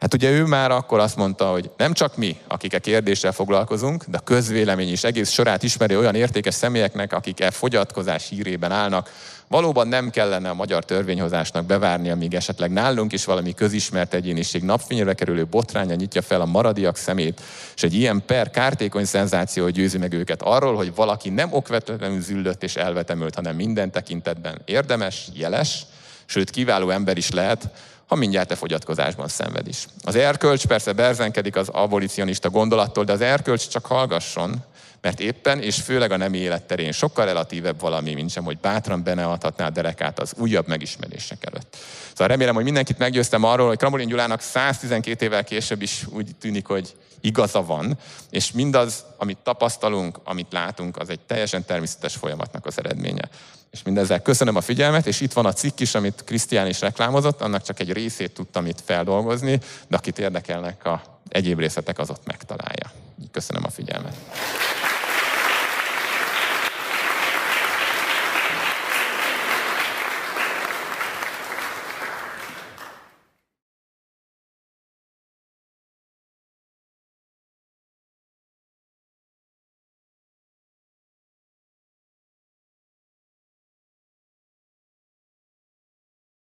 Hát 0.00 0.14
ugye 0.14 0.30
ő 0.30 0.44
már 0.44 0.70
akkor 0.70 0.98
azt 0.98 1.16
mondta, 1.16 1.50
hogy 1.50 1.70
nem 1.76 1.92
csak 1.92 2.16
mi, 2.16 2.36
akik 2.48 2.72
e 2.74 2.78
kérdéssel 2.78 3.32
foglalkozunk, 3.32 4.04
de 4.04 4.16
a 4.16 4.24
közvélemény 4.24 4.92
is 4.92 5.04
egész 5.04 5.30
sorát 5.30 5.62
ismeri 5.62 5.96
olyan 5.96 6.14
értékes 6.14 6.54
személyeknek, 6.54 7.12
akik 7.12 7.40
e 7.40 7.50
fogyatkozás 7.50 8.28
hírében 8.28 8.72
állnak. 8.72 9.10
Valóban 9.50 9.88
nem 9.88 10.10
kellene 10.10 10.48
a 10.48 10.54
magyar 10.54 10.84
törvényhozásnak 10.84 11.64
bevárni, 11.64 12.10
amíg 12.10 12.34
esetleg 12.34 12.70
nálunk 12.70 13.12
is 13.12 13.24
valami 13.24 13.54
közismert 13.54 14.14
egyéniség 14.14 14.62
napfényre 14.62 15.14
kerülő 15.14 15.44
botránya 15.44 15.94
nyitja 15.94 16.22
fel 16.22 16.40
a 16.40 16.44
maradiak 16.44 16.96
szemét, 16.96 17.40
és 17.74 17.82
egy 17.82 17.94
ilyen 17.94 18.22
per 18.26 18.50
kártékony 18.50 19.04
szenzáció 19.04 19.68
győzi 19.68 19.98
meg 19.98 20.12
őket 20.12 20.42
arról, 20.42 20.76
hogy 20.76 20.94
valaki 20.94 21.28
nem 21.28 21.52
okvetlenül 21.52 22.20
züllött 22.20 22.62
és 22.62 22.76
elvetemült, 22.76 23.34
hanem 23.34 23.56
minden 23.56 23.90
tekintetben 23.90 24.60
érdemes, 24.64 25.28
jeles, 25.34 25.82
sőt 26.24 26.50
kiváló 26.50 26.90
ember 26.90 27.16
is 27.16 27.30
lehet, 27.30 27.70
ha 28.06 28.14
mindjárt 28.14 28.50
a 28.50 28.56
fogyatkozásban 28.56 29.28
szenved 29.28 29.66
is. 29.66 29.86
Az 30.02 30.14
erkölcs 30.14 30.66
persze 30.66 30.92
berzenkedik 30.92 31.56
az 31.56 31.68
abolicionista 31.68 32.50
gondolattól, 32.50 33.04
de 33.04 33.12
az 33.12 33.20
erkölcs 33.20 33.68
csak 33.68 33.86
hallgasson, 33.86 34.64
mert 35.00 35.20
éppen 35.20 35.60
és 35.60 35.76
főleg 35.76 36.10
a 36.10 36.16
nem 36.16 36.34
életterén 36.34 36.92
sokkal 36.92 37.24
relatívebb 37.24 37.80
valami, 37.80 38.14
mint 38.14 38.30
sem, 38.30 38.44
hogy 38.44 38.58
bátran 38.58 39.02
beneadhatná 39.02 39.66
a 39.66 39.70
derekát 39.70 40.18
az 40.18 40.34
újabb 40.38 40.68
megismerések 40.68 41.44
előtt. 41.44 41.76
Szóval 42.10 42.28
remélem, 42.28 42.54
hogy 42.54 42.64
mindenkit 42.64 42.98
meggyőztem 42.98 43.44
arról, 43.44 43.68
hogy 43.68 43.78
Kramolin 43.78 44.08
Gyulának 44.08 44.40
112 44.40 45.24
évvel 45.24 45.44
később 45.44 45.82
is 45.82 46.06
úgy 46.10 46.30
tűnik, 46.40 46.66
hogy 46.66 46.94
igaza 47.20 47.64
van, 47.64 47.98
és 48.30 48.52
mindaz, 48.52 49.04
amit 49.16 49.38
tapasztalunk, 49.38 50.18
amit 50.24 50.52
látunk, 50.52 50.96
az 50.96 51.08
egy 51.08 51.20
teljesen 51.20 51.64
természetes 51.64 52.14
folyamatnak 52.14 52.66
az 52.66 52.78
eredménye. 52.78 53.28
És 53.70 53.82
mindezzel 53.82 54.22
köszönöm 54.22 54.56
a 54.56 54.60
figyelmet, 54.60 55.06
és 55.06 55.20
itt 55.20 55.32
van 55.32 55.46
a 55.46 55.52
cikk 55.52 55.80
is, 55.80 55.94
amit 55.94 56.22
Krisztián 56.24 56.66
is 56.66 56.80
reklámozott, 56.80 57.40
annak 57.40 57.62
csak 57.62 57.80
egy 57.80 57.92
részét 57.92 58.32
tudtam 58.32 58.66
itt 58.66 58.80
feldolgozni, 58.84 59.60
de 59.88 59.96
akit 59.96 60.18
érdekelnek 60.18 60.84
a 60.84 61.02
egyéb 61.28 61.58
részletek, 61.58 61.98
az 61.98 62.10
ott 62.10 62.26
megtalálja. 62.26 62.90
Köszönöm 63.32 63.64
a 63.64 63.70
figyelmet. 63.70 64.16